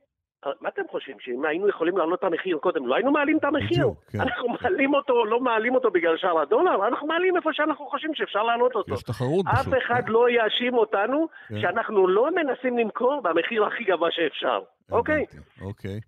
מה 0.61 0.69
אתם 0.69 0.83
חושבים, 0.91 1.17
שאם 1.21 1.45
היינו 1.45 1.69
יכולים 1.69 1.99
להעלות 1.99 2.19
את 2.19 2.25
המחיר 2.25 2.59
קודם, 2.59 2.87
לא 2.87 2.95
היינו 2.95 3.11
מעלים 3.13 3.39
את 3.39 3.45
המחיר? 3.45 3.87
כן. 4.11 4.21
אנחנו 4.21 4.49
מעלים 4.49 4.95
אותו, 4.95 5.25
לא 5.25 5.41
מעלים 5.41 5.75
אותו 5.75 5.91
בגלל 5.91 6.17
שער 6.17 6.39
הדולר, 6.39 6.87
אנחנו 6.89 7.07
מעלים 7.07 7.37
איפה 7.37 7.51
שאנחנו 7.53 7.87
חושבים 7.87 8.15
שאפשר 8.15 8.43
להעלות 8.43 8.75
אותו. 8.75 8.95
יש 8.95 9.03
תחרות 9.03 9.47
פשוט. 9.53 9.75
אף 9.75 9.83
אחד 9.83 10.03
כן. 10.07 10.13
לא 10.13 10.31
יאשים 10.31 10.75
אותנו 10.75 11.29
כן. 11.49 11.61
שאנחנו 11.61 12.09
לא 12.09 12.29
מנסים 12.35 12.79
למכור 12.79 13.21
במחיר 13.23 13.65
הכי 13.65 13.85
גבוה 13.85 14.09
שאפשר, 14.11 14.61
אוקיי? 14.93 15.25
אוקיי. 15.61 16.01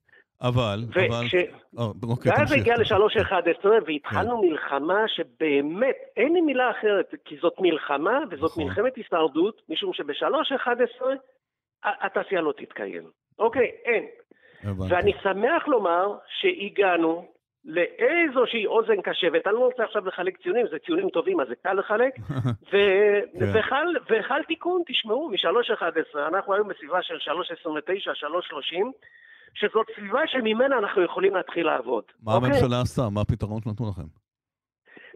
אבל, 0.42 0.85
אבל... 0.95 1.26
אה, 1.78 1.85
אוקיי, 2.02 2.33
ואז 2.33 2.52
הגיע 2.52 2.75
ל-3.11 2.76 3.66
והתחלנו 3.87 4.40
כן. 4.40 4.49
מלחמה 4.49 5.04
שבאמת, 5.07 5.97
אין 6.16 6.33
לי 6.33 6.40
מילה 6.40 6.71
אחרת, 6.71 7.14
כי 7.25 7.37
זאת 7.42 7.54
מלחמה 7.61 8.18
וזאת 8.30 8.50
נכון. 8.50 8.64
מלחמת 8.64 8.97
הישרדות, 8.97 9.62
משום 9.68 9.92
שב-3.11 9.92 11.04
התעשייה 11.85 12.40
לא 12.40 12.52
תתקיים. 12.57 13.02
אוקיי, 13.38 13.71
אין. 13.85 14.04
הבנתי. 14.64 14.95
ואני 14.95 15.12
שמח 15.23 15.68
לומר 15.68 16.16
שהגענו 16.40 17.26
לאיזושהי 17.64 18.66
אוזן 18.66 19.02
קשבת, 19.02 19.47
אני 19.47 19.54
לא 19.54 19.59
רוצה 19.59 19.85
עכשיו 19.85 20.07
לחלק 20.07 20.42
ציונים, 20.42 20.66
זה 20.71 20.76
ציונים 20.87 21.09
טובים, 21.09 21.40
אז 21.40 21.49
זה 21.49 21.54
קל 21.62 21.73
לחלק, 21.73 22.12
ו... 22.73 22.76
כן. 23.38 23.50
וחל, 23.54 23.87
וחל 24.11 24.42
תיקון, 24.42 24.83
תשמעו, 24.87 25.28
מ-3.11, 25.28 26.18
אנחנו 26.28 26.54
היום 26.54 26.68
בסביבה 26.68 27.02
של 27.02 27.14
3.29, 27.14 27.30
3.30, 28.75 28.76
שזאת 29.54 29.87
סביבה 29.97 30.21
שממנה 30.26 30.78
אנחנו 30.78 31.02
יכולים 31.02 31.35
להתחיל 31.35 31.66
לעבוד. 31.66 32.04
מה 32.23 32.35
אוקיי? 32.35 32.50
הממשלה 32.50 32.80
עשתה? 32.80 33.02
מה 33.11 33.21
הפתרון 33.21 33.61
שנתנו 33.62 33.87
לכם? 33.90 34.27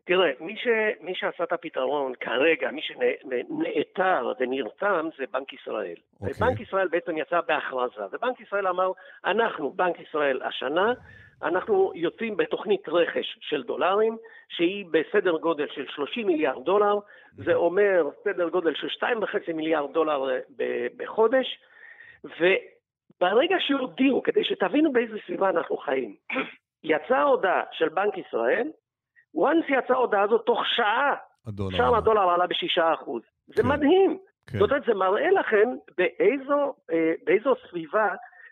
תראה, 0.05 0.31
מי, 0.41 0.57
ש, 0.57 0.67
מי 1.01 1.15
שעשה 1.15 1.45
את 1.45 1.53
הפתרון 1.53 2.13
כרגע, 2.21 2.71
מי 2.71 2.81
שנעתר 2.83 4.33
ונרתם 4.41 5.09
זה 5.19 5.25
בנק 5.33 5.53
ישראל. 5.53 5.95
Okay. 5.95 6.27
אוקיי. 6.27 6.33
בנק 6.41 6.61
ישראל 6.61 6.89
בעצם 6.89 7.19
יצא 7.19 7.41
בהכרזה, 7.41 8.07
ובנק 8.13 8.41
ישראל 8.41 8.69
אמר, 8.69 8.93
אנחנו, 9.25 9.71
בנק 9.71 10.01
ישראל 10.01 10.43
השנה, 10.43 10.93
אנחנו 11.43 11.93
יוצאים 11.95 12.37
בתוכנית 12.37 12.89
רכש 12.89 13.39
של 13.41 13.63
דולרים, 13.63 14.17
שהיא 14.49 14.87
בסדר 14.91 15.37
גודל 15.37 15.67
של 15.75 15.87
30 15.87 16.27
מיליארד 16.27 16.65
דולר, 16.65 16.99
זה 17.33 17.55
אומר 17.55 18.09
סדר 18.25 18.49
גודל 18.49 18.75
של 18.75 18.87
2.5 18.87 19.53
מיליארד 19.55 19.93
דולר 19.93 20.31
אה, 20.31 20.87
בחודש, 20.97 21.59
וברגע 22.25 23.57
שהודיעו, 23.59 24.23
כדי 24.23 24.45
שתבינו 24.45 24.93
באיזה 24.93 25.17
סביבה 25.27 25.51
אנחנו 25.51 25.77
חיים, 25.77 26.17
יצאה 26.85 27.23
הודעה 27.23 27.63
של 27.73 27.89
בנק 27.89 28.19
ישראל, 28.19 28.69
once 29.37 29.79
יצאה 29.79 29.97
ההודעה 29.97 30.23
הזאת, 30.23 30.43
תוך 30.47 30.61
שעה, 30.77 31.15
הדולר. 31.47 31.77
שם 31.77 31.95
הדולר 31.95 32.31
עלה 32.31 32.47
בשישה 32.47 32.95
אחוז. 32.95 33.23
זה 33.47 33.63
כן. 33.63 33.69
מדהים. 33.69 34.19
כן. 34.47 34.59
זאת 34.59 34.71
אומרת, 34.71 34.85
זה 34.87 34.95
מראה 34.95 35.31
לכם 35.31 35.69
באיזו, 35.99 36.75
אה, 36.93 37.13
באיזו 37.25 37.55
סביבה 37.69 38.09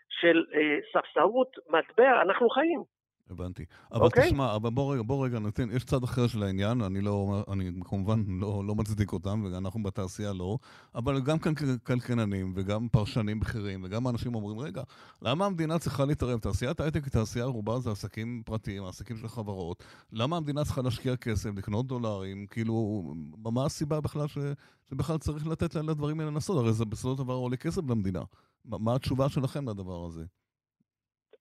של 0.09 0.43
אה, 0.53 0.77
ספסרות 0.93 1.47
מטבע 1.69 2.21
אנחנו 2.21 2.49
חיים. 2.49 2.83
הבנתי. 3.31 3.65
אבל 3.91 4.01
אוקיי? 4.01 4.27
תשמע, 4.27 4.55
אבל 4.55 4.69
בוא 4.69 4.93
רגע, 4.93 5.03
בוא 5.03 5.25
רגע 5.25 5.39
ניתן, 5.39 5.69
יש 5.71 5.83
צד 5.83 6.03
אחר 6.03 6.27
של 6.27 6.43
העניין, 6.43 6.81
אני 6.81 7.01
לא, 7.01 7.43
אני 7.51 7.71
כמובן 7.85 8.23
לא, 8.27 8.63
לא 8.67 8.75
מצדיק 8.75 9.13
אותם, 9.13 9.43
ואנחנו 9.45 9.83
בתעשייה 9.83 10.33
לא, 10.33 10.57
אבל 10.95 11.21
גם 11.21 11.39
כאן 11.39 11.53
כלכלנים 11.83 12.53
וגם 12.55 12.87
פרשנים 12.91 13.39
בכירים 13.39 13.81
וגם 13.83 14.07
אנשים 14.07 14.35
אומרים, 14.35 14.59
רגע, 14.59 14.83
למה 15.21 15.45
המדינה 15.45 15.79
צריכה 15.79 16.05
להתערב? 16.05 16.39
תעשיית 16.39 16.79
ההייטק 16.79 17.03
היא 17.03 17.11
תעשייה 17.11 17.45
רובה 17.45 17.79
זה 17.79 17.91
עסקים 17.91 18.41
פרטיים, 18.45 18.83
עסקים 18.83 19.17
של 19.17 19.27
חברות. 19.27 19.83
למה 20.11 20.37
המדינה 20.37 20.63
צריכה 20.65 20.81
להשקיע 20.81 21.15
כסף, 21.15 21.49
לקנות 21.55 21.87
דולרים? 21.87 22.45
כאילו, 22.47 23.03
מה 23.37 23.65
הסיבה 23.65 24.01
בכלל 24.01 24.27
ש, 24.27 24.37
שבכלל 24.89 25.17
צריך 25.17 25.47
לתת 25.47 25.75
לדברים 25.75 26.19
האלה 26.19 26.31
לנסות? 26.31 26.57
הרי 26.57 26.73
זה 26.73 26.85
בסופו 26.85 27.15
של 27.15 27.23
דבר 27.23 27.33
עולה 27.33 27.57
כסף 27.57 27.81
למדינה. 27.89 28.21
מה, 28.65 28.77
מה 28.77 28.95
התשובה 28.95 29.29
שלכם 29.29 29.69
לדבר 29.69 30.05
הזה? 30.05 30.23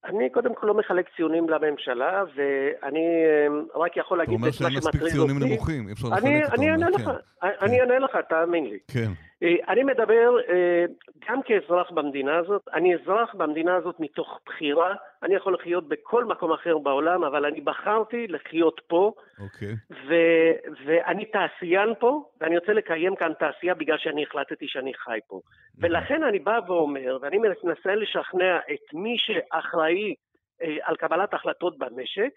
אני 0.04 0.30
קודם 0.30 0.54
כל 0.54 0.66
לא 0.66 0.74
מחלק 0.74 1.06
ציונים 1.16 1.48
לממשלה, 1.48 2.24
ואני 2.34 3.00
אה, 3.00 3.80
רק 3.80 3.96
יכול 3.96 4.16
אתה 4.18 4.24
להגיד 4.24 4.34
אומר 4.34 4.48
את 4.48 4.54
שאין 4.54 4.72
מה 4.72 4.78
מספיק 4.78 4.92
שמטריד 4.92 5.12
ציונים 5.12 5.36
אותי. 5.36 5.48
נמוכים, 5.48 5.88
אי 5.88 5.92
אפשר 5.92 6.08
לחלק 6.08 6.24
אני, 6.24 6.44
אתה 6.44 6.54
אני 6.54 6.74
אומר, 6.74 6.86
כן. 6.98 7.02
לך, 7.02 7.10
אני 7.42 7.80
אענה 7.80 7.98
לך, 7.98 8.16
תאמין 8.28 8.64
לי. 8.64 8.78
כן, 8.88 9.10
אני 9.42 9.82
מדבר 9.82 10.36
אה, 10.48 10.84
גם 11.28 11.42
כאזרח 11.42 11.90
במדינה 11.90 12.38
הזאת, 12.38 12.62
אני 12.72 12.94
אזרח 12.94 13.34
במדינה 13.34 13.76
הזאת 13.76 14.00
מתוך 14.00 14.40
בחירה, 14.46 14.94
אני 15.22 15.34
יכול 15.34 15.54
לחיות 15.54 15.88
בכל 15.88 16.24
מקום 16.24 16.52
אחר 16.52 16.78
בעולם, 16.78 17.24
אבל 17.24 17.44
אני 17.44 17.60
בחרתי 17.60 18.26
לחיות 18.28 18.80
פה, 18.86 19.12
אוקיי. 19.40 19.74
ו- 19.90 20.70
ואני 20.84 21.24
תעשיין 21.24 21.94
פה, 21.98 22.24
ואני 22.40 22.58
רוצה 22.58 22.72
לקיים 22.72 23.16
כאן 23.16 23.32
תעשייה 23.38 23.74
בגלל 23.74 23.98
שאני 23.98 24.22
החלטתי 24.22 24.68
שאני 24.68 24.94
חי 24.94 25.18
פה. 25.26 25.40
ולכן 25.78 26.22
אני 26.22 26.38
בא 26.38 26.60
ואומר, 26.66 27.18
ואני 27.20 27.38
מנסה 27.38 27.94
לשכנע 27.94 28.58
את 28.72 28.94
מי 28.94 29.16
שאחראי 29.18 30.14
אה, 30.62 30.76
על 30.82 30.96
קבלת 30.96 31.34
החלטות 31.34 31.78
במשק, 31.78 32.30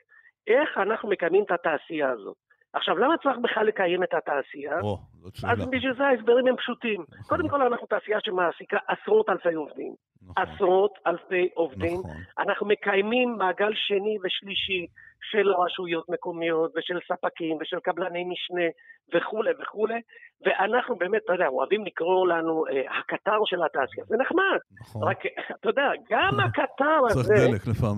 איך 0.48 0.78
אנחנו 0.78 1.10
מקיימים 1.10 1.44
את 1.44 1.52
התעשייה 1.52 2.10
הזאת. 2.10 2.43
עכשיו, 2.74 2.98
למה 2.98 3.18
צריך 3.24 3.38
בכלל 3.38 3.66
לקיים 3.66 4.04
את 4.04 4.14
התעשייה? 4.14 4.80
או, 4.82 4.98
זאת 5.22 5.36
שאלה. 5.36 5.52
אז 5.52 5.60
בשביל 5.70 5.94
זה 5.98 6.04
ההסברים 6.04 6.48
הם 6.48 6.56
פשוטים. 6.56 7.02
נכון. 7.10 7.38
קודם 7.38 7.50
כל, 7.50 7.62
אנחנו 7.62 7.88
תעשייה 7.88 8.18
שמעסיקה 8.22 8.78
עשרות 8.88 9.30
אלפי 9.30 9.54
עובדים. 9.54 9.94
נכון, 10.22 10.44
עשרות 10.44 10.92
אלפי 11.08 11.50
עובדים. 11.54 12.00
נכון. 12.00 12.18
אנחנו 12.40 12.68
מקיימים 12.68 13.36
מעגל 13.38 13.72
שני 13.74 14.18
ושלישי 14.24 14.88
של 15.32 15.48
רשויות 15.54 16.10
מקומיות 16.10 16.72
ושל 16.76 17.00
ספקים 17.08 17.58
ושל 17.62 17.80
קבלני 17.80 18.24
משנה 18.24 18.68
וכולי 19.14 19.52
וכולי, 19.62 20.02
ואנחנו 20.46 20.96
באמת, 20.96 21.22
אתה 21.26 21.34
יודע, 21.34 21.48
אוהבים 21.48 21.86
לקרוא 21.86 22.28
לנו 22.28 22.66
אה, 22.68 23.00
הקטר 23.00 23.40
של 23.46 23.64
התעשייה. 23.64 24.06
זה 24.06 24.16
נחמד, 24.18 24.60
נכון. 24.82 25.04
רק, 25.10 25.20
אתה 25.60 25.70
יודע, 25.70 25.90
גם 26.10 26.40
הקטר 26.46 27.02
הזה. 27.10 27.36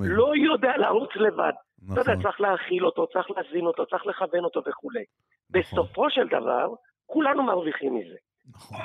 לא 0.09 0.31
יודע 0.35 0.77
לרוץ 0.77 1.09
לבד. 1.15 1.53
אתה 1.93 2.01
יודע, 2.01 2.11
נכון, 2.11 2.23
צריך 2.23 2.41
להאכיל 2.41 2.85
אותו, 2.85 3.07
צריך 3.07 3.31
להזין 3.31 3.65
אותו, 3.65 3.85
צריך 3.85 4.05
לכוון 4.05 4.43
אותו 4.43 4.61
וכולי. 4.67 5.03
נכון, 5.49 5.61
בסופו 5.61 6.09
של 6.09 6.27
דבר, 6.27 6.67
כולנו 7.05 7.43
מרוויחים 7.43 7.95
מזה. 7.95 8.15
נכון. 8.55 8.77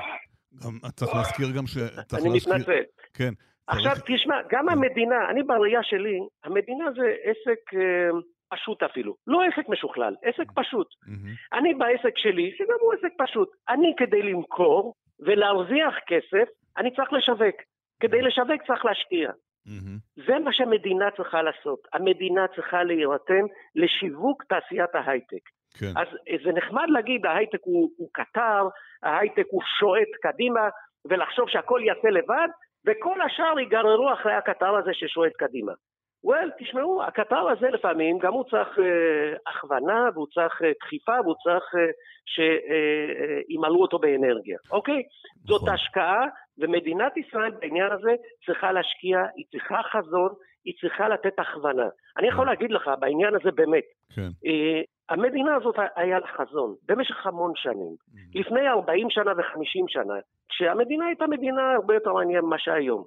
גם, 0.65 0.91
צריך 0.91 1.15
להזכיר 1.15 1.47
גם 1.57 1.67
ש... 1.67 1.77
אני 1.77 2.29
להזכיר- 2.33 2.55
מתנצל. 2.55 2.83
כן. 3.15 3.31
עכשיו 3.67 3.93
צריך- 3.93 4.05
תשמע, 4.07 4.35
גם 4.51 4.69
המדינה, 4.69 5.31
אני 5.31 5.43
בראייה 5.43 5.81
שלי, 5.83 6.19
המדינה 6.45 6.85
זה 6.97 7.15
עסק 7.23 7.75
אה, 7.75 8.11
פשוט 8.55 8.83
אפילו. 8.83 9.15
לא 9.27 9.41
עסק 9.45 9.69
משוכלל, 9.69 10.15
עסק 10.23 10.53
פשוט. 10.55 10.87
מהמם, 11.07 11.35
אני 11.53 11.75
בעסק 11.75 12.19
שלי, 12.19 12.53
שגם 12.59 12.77
הוא 12.81 12.93
עסק 12.93 13.13
פשוט. 13.19 13.49
אני 13.69 13.95
כדי 13.97 14.23
למכור 14.23 14.95
ולהרוויח 15.21 15.95
כסף, 16.07 16.49
אני 16.79 16.91
צריך 16.97 17.13
לשווק. 17.13 17.57
כדי 18.01 18.23
לשווק 18.23 18.63
צריך 18.67 18.85
להשקיע. 18.85 19.31
מהמם, 19.67 19.99
זה 20.27 20.39
מה 20.45 20.53
שהמדינה 20.53 21.11
צריכה 21.17 21.43
לעשות. 21.43 21.81
המדינה 21.93 22.49
צריכה 22.57 22.83
להירתם 22.83 23.45
לשיווק 23.75 24.45
תעשיית 24.45 24.95
ההייטק. 24.95 25.45
כן. 25.79 25.93
אז 25.97 26.09
אה, 26.29 26.37
זה 26.45 26.53
נחמד 26.53 26.87
להגיד, 26.89 27.27
ההייטק 27.27 27.61
הוא, 27.63 27.91
הוא 27.97 28.09
קטר, 28.13 28.69
ההייטק 29.03 29.47
הוא 29.51 29.63
שועט 29.79 30.13
קדימה, 30.23 30.69
ולחשוב 31.05 31.49
שהכל 31.49 31.81
יעשה 31.85 32.11
לבד, 32.11 32.49
וכל 32.87 33.23
השאר 33.23 33.59
ייגררו 33.59 34.13
אחרי 34.13 34.33
הקטר 34.33 34.77
הזה 34.77 34.91
ששועט 34.95 35.33
קדימה. 35.39 35.73
וול, 36.25 36.51
תשמעו, 36.59 37.03
הקטר 37.03 37.49
הזה 37.49 37.71
לפעמים, 37.71 38.19
גם 38.19 38.33
הוא 38.33 38.45
צריך 38.45 38.79
אה, 38.79 39.37
הכוונה, 39.47 40.09
והוא 40.15 40.27
צריך 40.27 40.63
אה, 40.63 40.71
דחיפה, 40.81 41.13
והוא 41.25 41.35
צריך 41.43 41.65
אה, 41.75 41.91
שימלאו 42.27 43.83
אותו 43.83 43.99
באנרגיה, 43.99 44.59
אוקיי? 44.71 45.03
זאת 45.49 45.63
נכון. 45.63 45.75
השקעה, 45.75 46.27
ומדינת 46.59 47.17
ישראל 47.17 47.51
בעניין 47.51 47.93
הזה 47.93 48.11
צריכה 48.47 48.73
להשקיע, 48.73 49.19
היא 49.37 49.45
צריכה 49.51 49.81
חזון, 49.93 50.33
היא 50.65 50.75
צריכה 50.81 51.09
לתת 51.09 51.39
הכוונה. 51.39 51.89
אני 52.19 52.29
יכול 52.29 52.45
כן. 52.45 52.51
להגיד 52.51 52.71
לך, 52.71 52.91
בעניין 53.01 53.35
הזה 53.35 53.51
באמת, 53.55 53.85
כן. 54.15 54.29
אה, 54.47 54.81
המדינה 55.09 55.57
הזאת 55.57 55.75
היה 55.97 56.19
לה 56.19 56.27
חזון 56.27 56.75
במשך 56.89 57.27
המון 57.27 57.53
שנים. 57.57 57.95
מהמם, 58.15 58.31
לפני 58.35 58.69
40 58.69 59.11
שנה 59.11 59.33
ו-50 59.37 59.85
שנה, 59.89 60.15
כשהמדינה 60.49 61.07
הייתה 61.07 61.27
מדינה 61.27 61.73
הרבה 61.73 61.95
יותר 61.95 62.13
מעניינת 62.13 62.45
ממה 62.45 62.59
שהיום. 62.59 63.05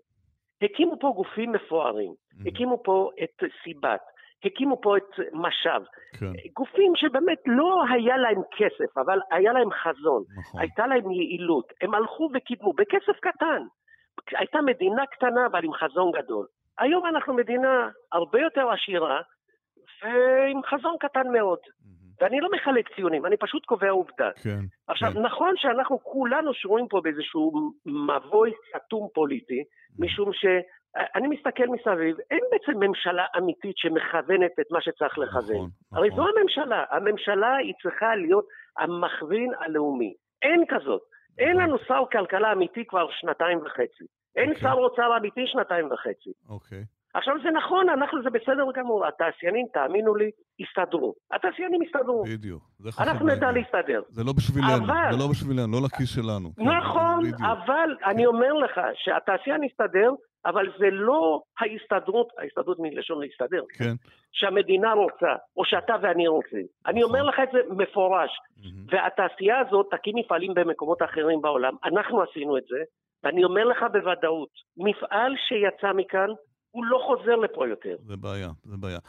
הקימו 0.64 1.00
פה 1.00 1.14
גופים 1.16 1.52
מפוארים, 1.52 2.14
הקימו 2.48 2.84
פה 2.84 3.10
את 3.24 3.44
סיבת, 3.64 4.02
הקימו 4.46 4.82
פה 4.82 4.98
את 4.98 5.20
משאב, 5.34 5.84
כן, 6.20 6.26
גופים 6.54 6.96
שבאמת 6.96 7.38
לא 7.46 7.84
היה 7.90 8.18
להם 8.18 8.42
כסף, 8.58 8.98
אבל 8.98 9.20
היה 9.32 9.54
להם 9.54 9.72
חזון, 9.72 10.24
נכון. 10.38 10.62
הייתה 10.62 10.88
להם 10.88 11.12
יעילות, 11.12 11.74
הם 11.82 11.96
הלכו 11.96 12.30
וקידמו 12.34 12.74
בכסף 12.74 13.20
קטן. 13.22 13.64
הייתה 14.32 14.62
מדינה 14.62 15.06
קטנה 15.06 15.46
אבל 15.46 15.64
עם 15.64 15.74
חזון 15.74 16.12
גדול. 16.12 16.46
היום 16.80 17.06
אנחנו 17.06 17.34
מדינה 17.34 17.90
הרבה 18.12 18.40
יותר 18.40 18.72
עשירה 18.72 19.22
ועם 20.02 20.64
חזון 20.64 20.96
קטן 21.00 21.28
מאוד. 21.34 21.60
מהמם, 21.86 22.03
ואני 22.24 22.40
לא 22.40 22.50
מחלק 22.52 22.96
ציונים, 22.96 23.26
אני 23.26 23.38
פשוט 23.38 23.66
קובע 23.66 23.90
עובדה. 23.90 24.30
כן. 24.44 24.60
עכשיו, 24.88 25.12
כן. 25.14 25.22
נכון 25.22 25.54
שאנחנו 25.58 26.00
כולנו 26.04 26.54
שרויים 26.54 26.88
פה 26.88 27.02
באיזשהו 27.04 27.72
מבוי 27.86 28.52
סתום 28.70 29.08
פוליטי, 29.14 29.64
משום 30.00 30.30
שאני 30.34 31.28
מסתכל 31.28 31.68
מסביב, 31.68 32.18
אין 32.32 32.44
בעצם 32.52 32.80
ממשלה 32.80 33.26
אמיתית 33.38 33.78
שמכוונת 33.78 34.52
את 34.60 34.72
מה 34.72 34.82
שצריך 34.82 35.18
לכוון. 35.18 35.56
נכון, 35.56 35.70
הרי 35.92 36.10
נכון. 36.10 36.24
זו 36.24 36.30
הממשלה, 36.38 36.84
הממשלה 36.90 37.56
היא 37.56 37.74
צריכה 37.82 38.16
להיות 38.16 38.46
המכווין 38.78 39.52
הלאומי. 39.60 40.14
אין 40.42 40.64
כזאת. 40.70 41.02
אין 41.40 41.58
נכון. 41.58 41.64
לנו 41.64 41.78
שר 41.88 42.04
כלכלה 42.12 42.52
אמיתי 42.52 42.86
כבר 42.86 43.08
שנתיים 43.12 43.58
וחצי. 43.58 44.06
אין 44.36 44.50
אוקיי. 44.50 44.62
שר 44.62 44.74
אוצר 44.74 45.18
אמיתי 45.18 45.48
שנתיים 45.48 45.92
וחצי. 45.92 46.32
אוקיי. 46.50 46.84
עכשיו 47.14 47.36
זה 47.44 47.50
נכון, 47.52 47.90
אנחנו, 47.90 48.24
זה 48.24 48.30
בסדר 48.30 48.64
גמור, 48.76 49.06
התעשיינים, 49.08 49.66
תאמינו 49.74 50.16
לי, 50.16 50.30
יסתדרו. 50.60 51.14
התעשיינים 51.32 51.84
יסתדרו. 51.84 52.24
בדיוק. 52.24 52.64
אנחנו 53.00 53.26
נדע. 53.26 53.52
להסתדר. 53.52 54.02
זה 54.10 54.24
לא 54.24 54.34
בשבילנו, 54.38 54.86
אבל- 54.86 55.12
זה 55.12 55.18
לא 55.20 55.28
בשבילנו, 55.32 55.72
לא 55.72 55.86
לכיס 55.86 56.16
שלנו. 56.16 56.50
כן, 56.56 56.64
נכון, 56.64 57.20
בדיוק. 57.24 57.38
כן. 57.38 57.46
אבל 57.46 57.90
אני 58.06 58.26
אומר 58.26 58.54
לך 58.54 58.82
שהתעשיין 58.94 59.64
יסתדר, 59.64 60.12
אבל 60.46 60.66
זה 60.80 60.86
לא 60.92 61.42
ההסתדרות, 61.60 62.28
ההסתדרות 62.40 62.78
מלשון 62.80 63.22
להסתדר, 63.22 63.64
כן. 63.78 63.94
שהמדינה 64.32 64.94
רוצה, 64.94 65.32
או 65.58 65.66
שאתה 65.66 65.94
ואני 66.02 66.28
רוצים. 66.28 66.66
אני 66.86 67.00
נכון. 67.00 67.10
אומר 67.10 67.24
לך 67.24 67.36
את 67.44 67.50
זה 67.54 67.60
מפורש. 67.70 68.32
והתעשייה 68.92 69.60
הזאת 69.60 69.88
תקים 69.92 70.16
מפעלים 70.18 70.54
במקומות 70.54 71.02
אחרים 71.02 71.42
בעולם. 71.42 71.74
אנחנו 71.86 72.22
עשינו 72.22 72.58
את 72.58 72.64
זה, 72.70 72.78
ואני 73.24 73.44
אומר 73.44 73.64
לך 73.66 73.86
בוודאות, 73.92 74.50
מפעל 74.78 75.34
שיצא 75.48 75.94
מכאן, 75.94 76.28
הוא 76.74 76.86
לא 76.86 76.98
חוזר 77.08 77.36
לפה 77.36 77.68
יותר. 77.68 77.96
זה 78.08 78.18
בעיה, 78.18 78.50
זה 78.64 78.78
בעיה. 78.78 79.00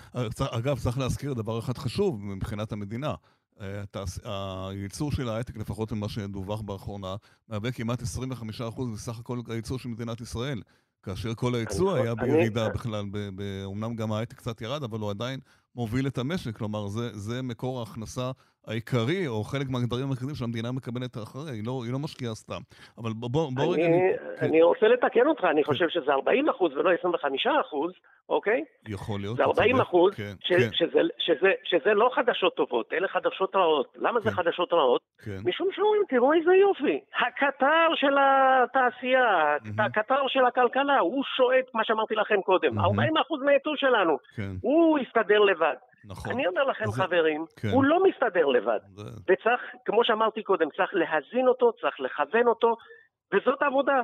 אגב, 0.50 0.78
צריך 0.78 0.98
להזכיר 0.98 1.34
דבר 1.34 1.58
אחד 1.58 1.78
חשוב 1.78 2.24
מבחינת 2.24 2.72
המדינה. 2.72 3.14
אה, 3.60 3.82
הייצור 4.68 5.12
של 5.12 5.28
ההייטק, 5.28 5.56
לפחות 5.56 5.92
ממה 5.92 6.08
שדווח 6.08 6.60
באחרונה, 6.60 7.16
מהווה 7.48 7.72
כמעט 7.72 8.02
25% 8.02 8.10
מסך 8.92 9.18
הכל 9.18 9.38
הייצור 9.48 9.78
של 9.78 9.88
מדינת 9.88 10.20
ישראל. 10.20 10.62
כאשר 11.02 11.34
כל 11.34 11.54
הייצוא 11.54 11.92
אני- 11.92 12.00
היה 12.02 12.12
אני- 12.12 12.20
בירידה 12.20 12.68
בכלל, 12.68 13.04
ב- 13.12 13.28
ב- 13.36 13.62
אומנם 13.64 13.94
גם 13.96 14.12
ההייטק 14.12 14.36
קצת 14.36 14.60
ירד, 14.60 14.82
אבל 14.82 14.98
הוא 15.00 15.10
עדיין 15.10 15.40
מוביל 15.74 16.06
את 16.06 16.18
המשק. 16.18 16.56
כלומר, 16.56 16.88
זה, 16.88 17.18
זה 17.18 17.42
מקור 17.42 17.80
ההכנסה 17.80 18.30
העיקרי, 18.66 19.26
או 19.26 19.44
חלק 19.44 19.66
מהגדרים 19.70 20.04
המרכזיים 20.04 20.36
שהמדינה 20.36 20.72
מקבלת 20.72 21.16
אחרי, 21.16 21.50
היא 21.50 21.62
לא, 21.66 21.80
היא 21.84 21.92
לא 21.92 21.98
משקיעה 21.98 22.34
סתם. 22.34 22.60
אבל 22.98 23.10
בוא, 23.12 23.30
בוא 23.30 23.74
רגע... 23.74 23.86
אני, 23.86 24.12
אני 24.40 24.62
רוצה 24.62 24.88
לתקן 24.88 25.26
אותך, 25.26 25.44
אני 25.44 25.64
כן. 25.64 25.72
חושב 25.72 25.88
שזה 25.88 26.12
40 26.12 26.48
אחוז 26.48 26.72
ולא 26.76 26.90
25 26.98 27.46
אחוז, 27.60 27.92
אוקיי? 28.28 28.64
יכול 28.88 29.20
להיות. 29.20 29.36
זה 29.36 29.44
40 29.44 29.80
אחוז, 29.80 30.14
כן, 30.14 30.34
ש, 30.40 30.52
כן. 30.52 30.68
שזה, 30.72 31.00
שזה, 31.18 31.50
שזה 31.64 31.94
לא 31.94 32.10
חדשות 32.14 32.54
טובות, 32.56 32.92
אלה 32.92 33.08
חדשות 33.08 33.56
רעות. 33.56 33.96
למה 33.96 34.20
כן. 34.20 34.30
זה 34.30 34.36
חדשות 34.36 34.72
רעות? 34.72 35.00
כן. 35.24 35.38
משום 35.44 35.68
שאומרים, 35.72 36.02
תראו 36.08 36.32
איזה 36.32 36.54
יופי, 36.54 37.00
הקטר 37.26 37.88
של 37.94 38.14
התעשייה, 38.18 39.56
mm-hmm. 39.56 39.82
הקטר 39.82 40.28
של 40.28 40.44
הכלכלה, 40.44 40.98
הוא 40.98 41.24
שואט, 41.36 41.74
מה 41.74 41.84
שאמרתי 41.84 42.14
לכם 42.14 42.40
קודם, 42.42 42.78
mm-hmm. 42.78 42.84
40 42.84 43.16
אחוז 43.16 43.42
מהיצוא 43.42 43.76
שלנו, 43.76 44.18
כן. 44.36 44.52
הוא 44.62 44.98
יסתדר 44.98 45.38
לבד. 45.38 45.76
נכון. 46.04 46.32
אני 46.32 46.46
אומר 46.46 46.64
לכם, 46.64 46.90
זה... 46.90 47.02
חברים, 47.02 47.44
כן. 47.56 47.68
הוא 47.68 47.84
לא 47.84 47.98
מסתדר 48.04 48.46
לבד. 48.46 48.78
זה... 48.94 49.02
וצריך, 49.02 49.60
כמו 49.84 50.04
שאמרתי 50.04 50.42
קודם, 50.42 50.68
צריך 50.76 50.90
להזין 50.92 51.48
אותו, 51.48 51.72
צריך 51.72 52.00
לכוון 52.00 52.46
אותו, 52.46 52.76
וזאת 53.34 53.62
העבודה. 53.62 54.00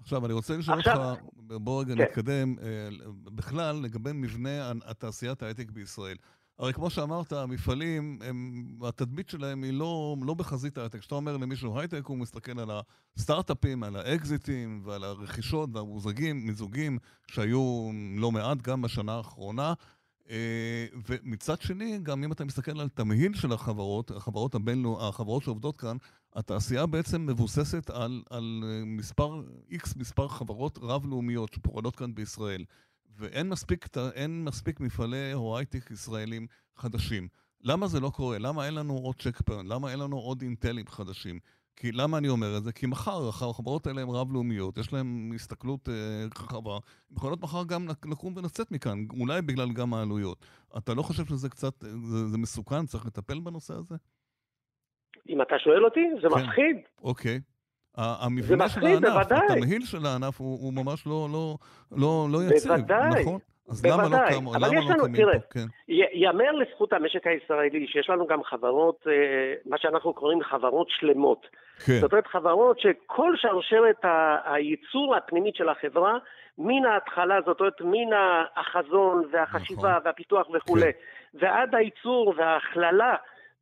עכשיו, 0.00 0.26
אני 0.26 0.32
רוצה 0.32 0.54
לשאול 0.56 0.78
אותך, 0.78 1.20
בוא 1.36 1.82
רגע 1.82 1.94
כן. 1.94 2.02
נתקדם, 2.02 2.54
אה, 2.62 2.88
בכלל, 3.24 3.76
לגבי 3.84 4.10
מבנה 4.14 4.72
התעשיית 4.86 5.42
ההייטק 5.42 5.70
בישראל. 5.70 6.16
הרי 6.58 6.72
כמו 6.72 6.90
שאמרת, 6.90 7.32
המפעלים, 7.32 8.18
הם, 8.24 8.64
התדמית 8.88 9.28
שלהם 9.28 9.62
היא 9.62 9.72
לא, 9.72 10.16
לא 10.26 10.34
בחזית 10.34 10.78
ההייטק. 10.78 10.98
כשאתה 10.98 11.14
אומר 11.14 11.36
למישהו 11.36 11.78
הייטק, 11.78 12.06
הוא 12.06 12.18
מסתכל 12.18 12.60
על 12.60 12.70
הסטארט-אפים, 13.16 13.82
על 13.82 13.96
האקזיטים 13.96 14.82
ועל 14.84 15.04
הרכישות 15.04 15.70
והמוזגים, 15.72 16.46
מיזוגים 16.46 16.98
שהיו 17.30 17.90
לא 18.16 18.32
מעט 18.32 18.58
גם 18.62 18.82
בשנה 18.82 19.12
האחרונה. 19.12 19.72
אה, 20.30 20.86
ומצד 21.08 21.60
שני, 21.60 21.98
גם 22.02 22.24
אם 22.24 22.32
אתה 22.32 22.44
מסתכל 22.44 22.80
על 22.80 22.88
תמהיל 22.88 23.34
של 23.34 23.52
החברות, 23.52 24.10
החברות 24.10 24.54
הבינלאומיות, 24.54 25.08
החברות 25.08 25.42
שעובדות 25.42 25.76
כאן, 25.76 25.96
התעשייה 26.34 26.86
בעצם 26.86 27.26
מבוססת 27.26 27.90
על, 27.90 28.22
על 28.30 28.64
אה, 28.66 28.84
מספר, 28.84 29.42
איקס 29.70 29.96
מספר 29.96 30.28
חברות 30.28 30.78
רב-לאומיות 30.82 31.52
שפועלות 31.52 31.96
כאן 31.96 32.14
בישראל. 32.14 32.64
ואין 33.16 33.48
מספיק, 33.48 33.86
אין 34.14 34.44
מספיק 34.44 34.80
מפעלי 34.80 35.34
או 35.34 35.58
הייטק 35.58 35.90
ישראלים 35.90 36.46
חדשים. 36.76 37.28
למה 37.60 37.88
זה 37.88 38.00
לא 38.00 38.10
קורה? 38.10 38.38
למה 38.38 38.66
אין 38.66 38.74
לנו 38.74 38.94
עוד 38.96 39.14
צ'ק 39.22 39.40
פרן? 39.40 39.66
למה 39.66 39.90
אין 39.90 39.98
לנו 39.98 40.18
עוד 40.18 40.42
אינטלים 40.42 40.86
חדשים? 40.86 41.38
כי 41.76 41.92
למה 41.92 42.18
אני 42.18 42.28
אומר 42.28 42.56
את 42.56 42.64
זה? 42.64 42.72
כי 42.72 42.86
מחר 42.86 43.28
החברות 43.28 43.86
האלה 43.86 44.02
הן 44.02 44.08
רב-לאומיות, 44.08 44.78
יש 44.78 44.92
להן 44.92 45.30
הסתכלות 45.34 45.88
אה, 45.88 45.94
רחבה, 46.38 46.74
הן 46.74 47.16
יכולות 47.16 47.42
מחר 47.42 47.64
גם 47.64 47.88
לקום 48.10 48.36
ולצאת 48.36 48.70
מכאן, 48.70 48.98
אולי 49.20 49.42
בגלל 49.42 49.72
גם 49.72 49.94
העלויות. 49.94 50.46
אתה 50.78 50.94
לא 50.94 51.02
חושב 51.02 51.24
שזה 51.26 51.48
קצת, 51.48 51.74
זה, 51.80 52.26
זה 52.26 52.38
מסוכן, 52.38 52.86
צריך 52.86 53.06
לטפל 53.06 53.40
בנושא 53.40 53.74
הזה? 53.74 53.94
אם 55.28 55.42
אתה 55.42 55.54
שואל 55.58 55.84
אותי, 55.84 56.00
זה 56.22 56.28
כן. 56.28 56.42
מפחיד. 56.42 56.76
אוקיי. 57.02 57.40
המבנה 57.94 58.68
של 58.68 58.86
הענף, 58.86 59.08
בוודאי. 59.08 59.46
התמהיל 59.50 59.84
של 59.84 60.06
הענף 60.06 60.40
הוא, 60.40 60.60
הוא 60.60 60.72
ממש 60.72 61.06
לא, 61.06 61.28
לא, 61.32 61.58
לא, 61.90 62.28
לא 62.30 62.44
יציב, 62.44 62.72
בוודאי. 62.72 63.22
נכון? 63.22 63.40
אז 63.72 63.82
בוודאי, 63.82 64.08
למה 64.08 64.30
לא 64.30 64.34
קמו, 64.34 64.54
למה 64.54 64.66
לא 64.66 64.80
לנו, 64.80 65.06
לא 65.06 65.16
תראה, 65.16 65.40
פה? 65.40 65.46
כן. 65.50 65.66
ייאמר 65.88 66.52
לזכות 66.52 66.92
המשק 66.92 67.26
הישראלי 67.26 67.86
שיש 67.88 68.10
לנו 68.10 68.26
גם 68.26 68.44
חברות, 68.44 69.06
אה, 69.06 69.12
מה 69.66 69.78
שאנחנו 69.78 70.12
קוראים 70.14 70.42
חברות 70.42 70.86
שלמות. 70.90 71.46
כן. 71.86 71.92
זאת 72.00 72.12
אומרת, 72.12 72.26
חברות 72.26 72.80
שכל 72.80 73.32
שרשרת 73.36 74.04
הייצור 74.44 75.16
הפנימית 75.16 75.56
של 75.56 75.68
החברה, 75.68 76.18
מן 76.58 76.86
ההתחלה, 76.86 77.38
זאת 77.46 77.60
אומרת, 77.60 77.80
מן 77.80 78.16
החזון 78.56 79.24
והחשיבה 79.32 79.90
נכון. 79.90 80.02
והפיתוח 80.04 80.46
וכולי, 80.54 80.82
כן. 80.82 81.38
ועד 81.38 81.74
הייצור 81.74 82.34
וההכללה 82.36 83.14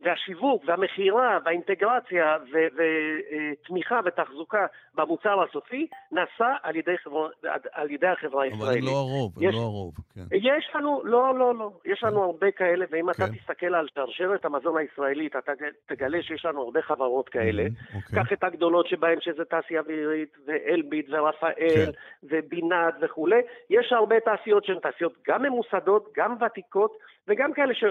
והשיווק 0.03 0.63
והמכירה 0.67 1.39
והאינטגרציה 1.45 2.37
ותמיכה 2.53 4.01
ותחזוקה 4.05 4.67
במוצר 4.95 5.43
הסופי 5.43 5.87
נעשה 6.13 6.55
על 6.63 6.77
ידי, 6.77 6.99
חברה, 6.99 7.29
על 7.73 7.91
ידי 7.91 8.07
החברה 8.07 8.45
הישראלית. 8.45 8.63
אבל 8.63 8.79
הם 8.79 8.85
לא 8.85 8.99
הרוב, 8.99 9.33
הם 9.37 9.53
לא 9.53 9.59
הרוב, 9.59 9.95
כן. 10.15 10.21
יש 10.33 10.71
לנו, 10.75 11.03
לא, 11.05 11.39
לא, 11.39 11.55
לא, 11.55 11.71
יש 11.85 12.05
לנו 12.05 12.17
כן. 12.17 12.23
הרבה 12.23 12.51
כאלה, 12.51 12.87
ואם 12.91 13.13
כן. 13.13 13.25
אתה 13.25 13.33
תסתכל 13.33 13.75
על 13.75 13.87
שרשרת 13.95 14.45
המזון 14.45 14.77
הישראלית, 14.77 15.37
אתה 15.37 15.53
תגלה 15.87 16.23
שיש 16.23 16.45
לנו 16.45 16.63
הרבה 16.63 16.83
חברות 16.83 17.29
כאלה. 17.29 17.67
Mm-hmm, 17.67 17.97
אוקיי. 17.97 18.25
קח 18.25 18.33
את 18.33 18.45
הגדולות 18.45 18.87
שבהן, 18.87 19.21
שזה 19.21 19.45
תעשייה 19.45 19.81
אווירית, 19.81 20.37
ואלביט, 20.47 21.07
ורפאל, 21.11 21.53
כן. 21.59 21.91
ובינת 22.23 22.95
וכולי. 23.01 23.41
יש 23.71 23.93
הרבה 23.93 24.21
תעשיות 24.21 24.65
שהן 24.65 24.79
תעשיות 24.79 25.13
גם 25.29 25.43
ממוסדות, 25.43 26.09
גם 26.17 26.37
ותיקות, 26.41 26.93
וגם 27.29 27.53
כאלה 27.53 27.75
ש... 27.75 27.85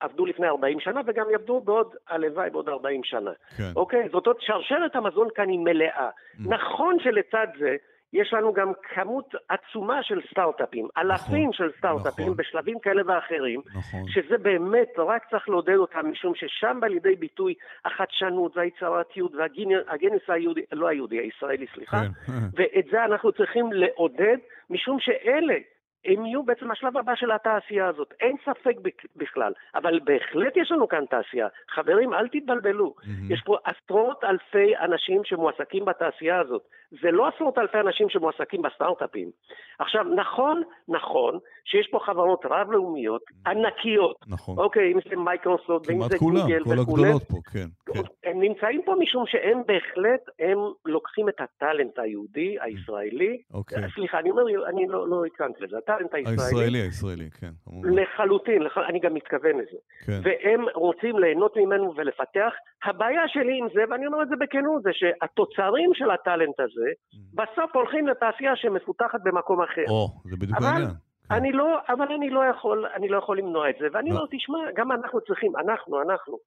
עבדו 0.00 0.26
לפני 0.26 0.46
40 0.46 0.80
שנה 0.80 1.00
וגם 1.06 1.30
יעבדו 1.30 1.60
בעוד, 1.60 1.94
הלוואי, 2.08 2.50
בעוד 2.50 2.68
40 2.68 3.04
שנה. 3.04 3.30
כן. 3.56 3.72
אוקיי? 3.76 4.08
זאת 4.12 4.26
אומרת, 4.26 4.40
שרשרת 4.40 4.96
המזון 4.96 5.28
כאן 5.34 5.48
היא 5.48 5.58
מלאה. 5.58 6.08
Mm. 6.08 6.42
נכון 6.48 6.96
שלצד 7.00 7.46
זה, 7.58 7.76
יש 8.12 8.32
לנו 8.32 8.52
גם 8.52 8.72
כמות 8.94 9.34
עצומה 9.48 10.02
של 10.02 10.20
סטארט-אפים, 10.30 10.88
נכון, 10.96 11.10
אלפים 11.10 11.52
של 11.52 11.70
סטארט-אפים 11.78 12.24
נכון. 12.24 12.36
בשלבים 12.36 12.78
כאלה 12.78 13.02
ואחרים, 13.06 13.60
נכון. 13.74 14.08
שזה 14.08 14.38
באמת, 14.38 14.88
רק 14.98 15.30
צריך 15.30 15.48
לעודד 15.48 15.76
אותם, 15.76 16.10
משום 16.10 16.34
ששם 16.34 16.78
בא 16.80 16.86
לידי 16.86 17.14
ביטוי 17.16 17.54
החדשנות 17.84 18.56
והיצירתיות 18.56 19.32
והגנס 19.34 20.22
היהודי, 20.28 20.60
לא 20.72 20.88
היהודי, 20.88 21.18
הישראלי, 21.18 21.66
סליחה, 21.74 22.00
כן. 22.00 22.32
ואת 22.56 22.84
זה 22.90 23.04
אנחנו 23.04 23.32
צריכים 23.32 23.72
לעודד, 23.72 24.36
משום 24.70 25.00
שאלה 25.00 25.56
הם 26.04 26.26
יהיו 26.26 26.42
בעצם 26.42 26.70
השלב 26.70 26.96
הבא 26.96 27.14
של 27.14 27.32
התעשייה 27.32 27.88
הזאת, 27.88 28.14
אין 28.20 28.36
ספק 28.44 28.76
בכלל, 29.16 29.52
אבל 29.74 30.00
בהחלט 30.04 30.56
יש 30.56 30.72
לנו 30.72 30.88
כאן 30.88 31.04
תעשייה. 31.10 31.48
חברים, 31.70 32.14
אל 32.14 32.28
תתבלבלו, 32.28 32.94
mm-hmm. 32.98 33.32
יש 33.32 33.42
פה 33.44 33.56
עשרות 33.64 34.24
אלפי 34.24 34.76
אנשים 34.76 35.20
שמועסקים 35.24 35.84
בתעשייה 35.84 36.40
הזאת. 36.40 36.62
זה 36.90 37.10
לא 37.10 37.28
עשרות 37.28 37.58
אלפי 37.58 37.80
אנשים 37.80 38.08
שמועסקים 38.08 38.62
בסטארט-אפים. 38.62 39.30
עכשיו, 39.78 40.04
נכון, 40.04 40.62
נכון, 40.88 41.38
שיש 41.64 41.88
פה 41.90 41.98
חברות 42.06 42.40
רב-לאומיות, 42.44 43.22
ענקיות. 43.46 44.16
נכון. 44.28 44.58
אוקיי, 44.58 44.92
אם 44.92 44.98
זה 45.10 45.16
מייקרוסופט, 45.16 45.90
אם 45.90 46.02
זה 46.08 46.18
כולם, 46.18 46.40
גוגל 46.40 46.62
וכולי. 46.62 46.74
כמעט 46.74 46.86
כולם, 46.86 46.86
כל 46.86 46.92
הגדולות 46.92 47.22
פה, 47.22 47.36
כן, 47.52 47.92
כן. 47.92 48.30
הם 48.30 48.40
נמצאים 48.40 48.82
פה 48.84 48.94
משום 48.98 49.24
שהם 49.26 49.62
בהחלט, 49.66 50.20
הם 50.38 50.58
לוקחים 50.84 51.28
את 51.28 51.40
הטאלנט 51.40 51.98
היהודי, 51.98 52.56
הישראלי. 52.60 53.42
אוקיי. 53.54 53.78
סליחה, 53.94 54.18
אני 54.18 54.30
אומר, 54.30 54.42
אני 54.68 54.88
לא, 54.88 55.08
לא 55.08 55.24
התכוונתי 55.24 55.64
לזה, 55.64 55.76
הטאלנט 55.90 56.14
הישראלי. 56.14 56.42
הישראלי, 56.42 56.78
הישראלי, 56.78 57.30
כן. 57.30 57.52
לחלוטין, 57.84 58.62
לח... 58.62 58.78
אני 58.88 59.00
גם 59.00 59.14
מתכוון 59.14 59.58
לזה. 59.58 59.78
כן. 60.06 60.20
והם 60.22 60.64
רוצים 60.74 61.18
ליהנות 61.18 61.56
ממנו 61.56 61.92
ולפתח. 61.96 62.52
הבעיה 62.84 63.22
שלי 63.28 63.58
עם 63.58 63.66
זה, 63.74 63.82
ואני 63.90 64.06
אומר 64.06 64.22
את 64.22 64.28
זה 64.28 64.34
בכנות, 64.36 64.82
זה 64.82 64.90
שהתוצרים 64.92 65.90
של 65.94 66.10
הטאלנט 66.10 66.60
הזה, 66.60 66.90
mm. 66.90 67.16
בסוף 67.34 67.76
הולכים 67.76 68.06
לתעשייה 68.06 68.56
שמפותחת 68.56 69.20
במקום 69.24 69.62
אחר. 69.62 69.84
או, 69.88 70.08
זה 70.24 70.36
בדיוק 70.36 70.58
העניין. 70.62 70.88
כן. 70.88 70.94
אני 71.30 71.52
לא, 71.52 71.78
אבל 71.88 72.12
אני 72.12 72.30
לא 72.30 72.40
יכול, 72.50 72.86
אני 72.96 73.08
לא 73.08 73.18
יכול 73.18 73.38
למנוע 73.38 73.70
את 73.70 73.74
זה, 73.80 73.86
ואני 73.92 74.10
לא. 74.10 74.14
אומר, 74.14 74.26
תשמע, 74.30 74.58
גם 74.76 74.92
אנחנו 74.92 75.20
צריכים, 75.20 75.52
אנחנו, 75.56 76.02
אנחנו, 76.02 76.38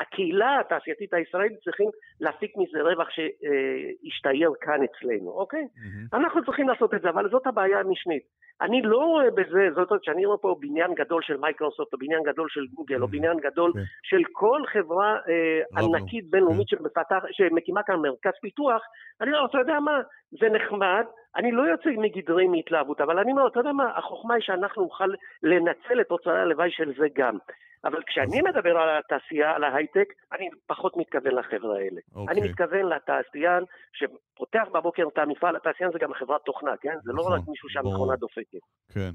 הקהילה 0.00 0.60
התעשייתית 0.60 1.14
הישראלית 1.14 1.58
צריכים 1.64 1.90
להפיק 2.20 2.52
מזה 2.56 2.82
רווח 2.82 3.08
שישתייר 3.10 4.50
כאן 4.60 4.80
אצלנו, 4.84 5.30
אוקיי? 5.30 5.62
Mm-hmm. 5.62 6.16
אנחנו 6.16 6.44
צריכים 6.44 6.68
לעשות 6.68 6.94
את 6.94 7.02
זה, 7.02 7.08
אבל 7.08 7.30
זאת 7.30 7.46
הבעיה 7.46 7.80
המשנית. 7.80 8.22
אני 8.60 8.82
לא 8.82 8.96
רואה 8.96 9.30
בזה, 9.30 9.68
זאת 9.74 9.90
אומרת 9.90 10.04
שאני 10.04 10.26
רואה 10.26 10.38
פה 10.38 10.56
בניין 10.60 10.94
גדול 10.94 11.22
של 11.22 11.36
מייקרוסופט, 11.36 11.92
או 11.92 11.98
בניין 11.98 12.22
גדול 12.22 12.48
של 12.50 12.66
גוגל, 12.74 13.02
או 13.02 13.06
mm-hmm. 13.06 13.10
בניין 13.10 13.36
גדול 13.36 13.70
okay. 13.70 13.78
כן. 13.78 13.84
של 14.02 14.22
כל 14.32 14.62
חברה 14.72 15.16
אה, 15.28 15.82
ענקית 15.82 16.30
בינלאומית 16.30 16.72
okay. 16.72 17.00
כן. 17.04 17.16
שמקימה 17.30 17.82
כאן 17.82 17.96
מרכז 17.96 18.32
פיתוח, 18.40 18.82
אני 19.20 19.30
אומר, 19.30 19.46
אתה 19.46 19.58
יודע 19.58 19.80
מה, 19.80 20.00
זה 20.30 20.48
נחמד, 20.48 21.04
אני 21.36 21.52
לא 21.52 21.62
יוצא 21.62 21.90
מגדרי 21.90 22.48
מהתלהבות, 22.48 23.00
אבל 23.00 23.18
אני 23.18 23.32
אומר, 23.32 23.46
אתה 23.46 23.60
יודע 23.60 23.72
מה, 23.72 23.90
החוכמה 23.96 24.34
היא 24.34 24.42
שאנחנו 24.42 24.82
נוכל 24.82 25.10
לנצל 25.42 26.00
את 26.00 26.06
תוצרי 26.08 26.40
הלוואי 26.40 26.70
של 26.70 26.92
זה 26.98 27.06
גם. 27.14 27.38
אבל 27.84 28.02
כשאני 28.06 28.42
מדבר 28.42 28.76
על 28.78 28.98
התעשייה, 28.98 29.50
על 29.50 29.64
ההייטק, 29.64 30.08
אני 30.32 30.48
פחות 30.66 30.96
מתכוון 30.96 31.34
לחבר'ה 31.34 31.76
האלה. 31.76 32.00
Okay. 32.14 32.30
אני 32.30 32.40
אוקיי. 32.40 32.50
מתכוון 32.50 32.86
לתעשיין 32.86 33.64
שפותח 33.92 34.64
בבוקר 34.74 35.02
את 35.12 35.18
המפעל, 35.18 35.56
התעשיין 35.56 35.90
זה 35.92 35.98
גם 35.98 36.14
חברת 36.14 36.40
תוכנה, 36.44 36.76
כן? 36.80 36.96
זה 37.04 37.12
לא 37.12 37.22
רק 37.22 37.40
מישהו 37.48 37.68
שהמכונה 37.68 38.16
דופקת. 38.16 38.58
כן. 38.88 39.10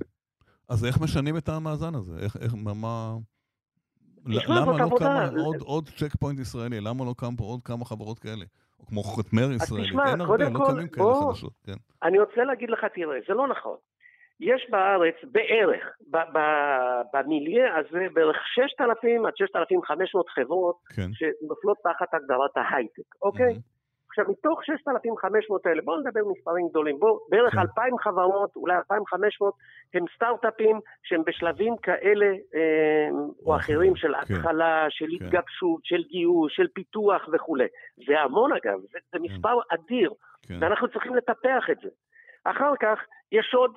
אז 0.69 0.85
איך 0.85 1.01
משנים 1.01 1.37
את 1.37 1.49
המאזן 1.49 1.95
הזה? 1.95 2.13
איך, 2.23 2.37
איך, 2.41 2.53
מה... 2.75 3.13
למה 4.25 4.71
לא 4.71 4.97
קם 4.99 5.37
עוד, 5.37 5.55
עוד 5.61 5.89
צ'ק 5.89 6.15
פוינט 6.19 6.39
ישראלי? 6.39 6.81
למה 6.81 7.05
לא 7.05 7.13
קם 7.17 7.35
פה 7.35 7.43
עוד 7.43 7.61
כמה 7.63 7.85
חברות 7.85 8.19
כאלה? 8.19 8.45
או 8.79 8.85
כמו 8.85 9.03
חותמר 9.03 9.51
ישראלי? 9.51 9.89
אין 10.09 10.21
הרבה, 10.21 10.49
לא 10.49 10.59
קמים 10.67 10.87
כאלה 10.87 11.13
חדשות. 11.27 11.53
כן. 11.63 11.77
אני 12.03 12.19
רוצה 12.19 12.43
להגיד 12.43 12.69
לך, 12.69 12.79
תראה, 12.95 13.17
זה 13.27 13.33
לא 13.33 13.47
נכון. 13.47 13.77
יש 14.39 14.67
בארץ 14.69 15.15
בערך, 15.23 15.97
במיליה 17.13 17.77
הזה, 17.77 18.07
בערך 18.13 18.37
6,000 18.55 19.25
עד 19.25 19.33
6,500 19.35 20.29
חברות 20.29 20.75
כן. 20.95 21.09
שנופלות 21.13 21.77
תחת 21.83 22.13
הגדרת 22.13 22.57
ההייטק, 22.57 23.15
אוקיי? 23.21 23.53
Mm-hmm. 23.53 23.73
עכשיו, 24.13 24.25
מתוך 24.29 24.63
6,500 24.65 25.65
האלה, 25.65 25.81
בואו 25.81 25.99
נדבר 25.99 26.21
מספרים 26.37 26.67
גדולים. 26.69 26.99
בואו, 26.99 27.19
בערך 27.29 27.53
כן. 27.53 27.59
2,000 27.59 27.97
חברות, 27.97 28.55
אולי 28.55 28.75
2,500, 28.75 29.53
הם 29.93 30.05
סטארט-אפים 30.15 30.79
שהם 31.03 31.23
בשלבים 31.25 31.77
כאלה 31.77 32.25
אה, 32.25 33.09
או 33.45 33.55
אחרים 33.55 33.95
של 33.95 34.13
כן. 34.13 34.35
התחלה, 34.35 34.85
של 34.89 35.05
כן. 35.05 35.25
התגבשות, 35.25 35.81
של 35.83 36.03
גיוס, 36.09 36.51
של 36.55 36.67
פיתוח 36.73 37.21
וכולי. 37.33 37.67
זה 38.07 38.19
המון 38.19 38.51
אגב, 38.51 38.79
זה, 38.81 38.99
זה 39.11 39.17
כן. 39.17 39.21
מספר. 39.21 39.59
אדיר, 39.69 40.13
כן. 40.47 40.57
ואנחנו 40.61 40.87
צריכים 40.87 41.15
לטפח 41.15 41.69
את 41.71 41.77
זה. 41.83 41.89
אחר 42.43 42.73
כך, 42.79 42.99
יש 43.31 43.53
עוד 43.53 43.71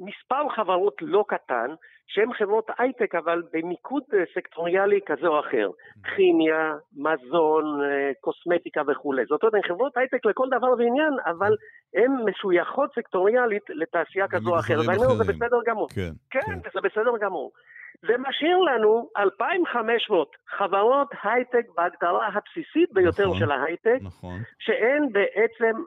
מספר 0.00 0.48
חברות 0.56 0.94
לא 1.00 1.24
קטן, 1.28 1.74
שהן 2.06 2.32
חברות 2.32 2.66
הייטק, 2.78 3.14
אבל 3.14 3.42
במיקוד 3.52 4.02
אה, 4.14 4.18
סקטוריאלי 4.34 5.00
כזה 5.06 5.26
או 5.26 5.40
אחר. 5.40 5.68
Mm-hmm. 5.70 6.16
כימיה, 6.16 6.74
מזון, 6.96 7.64
אה, 7.84 8.10
קוסמטיקה 8.20 8.82
וכולי. 8.88 9.22
זאת 9.28 9.42
אומרת, 9.42 9.54
הן 9.54 9.68
חברות 9.68 9.96
הייטק 9.96 10.26
לכל 10.26 10.46
דבר 10.56 10.72
ועניין, 10.78 11.14
אבל 11.26 11.52
הן 11.94 12.12
משויכות 12.30 12.90
סקטוריאלית 12.94 13.62
לתעשייה 13.68 14.28
כזו 14.28 14.50
או 14.50 14.58
אחרת. 14.58 14.86
ואני 14.86 15.04
אומר, 15.04 15.14
זה 15.14 15.32
בסדר 15.32 15.60
גמור. 15.66 15.88
כן, 15.88 16.12
כן, 16.30 16.40
כן. 16.40 16.58
זה 16.74 16.80
בסדר 16.80 17.12
גמור. 17.20 17.52
זה 18.00 18.14
משאיר 18.18 18.58
לנו 18.58 19.08
2,500 19.16 20.36
חברות 20.48 21.08
הייטק 21.22 21.66
בהגדרה 21.76 22.26
הבסיסית 22.26 22.92
ביותר 22.92 23.24
נכון, 23.24 23.38
של 23.38 23.50
ההייטק, 23.50 23.98
נכון. 24.02 24.38
שהן 24.58 25.12
בעצם 25.12 25.82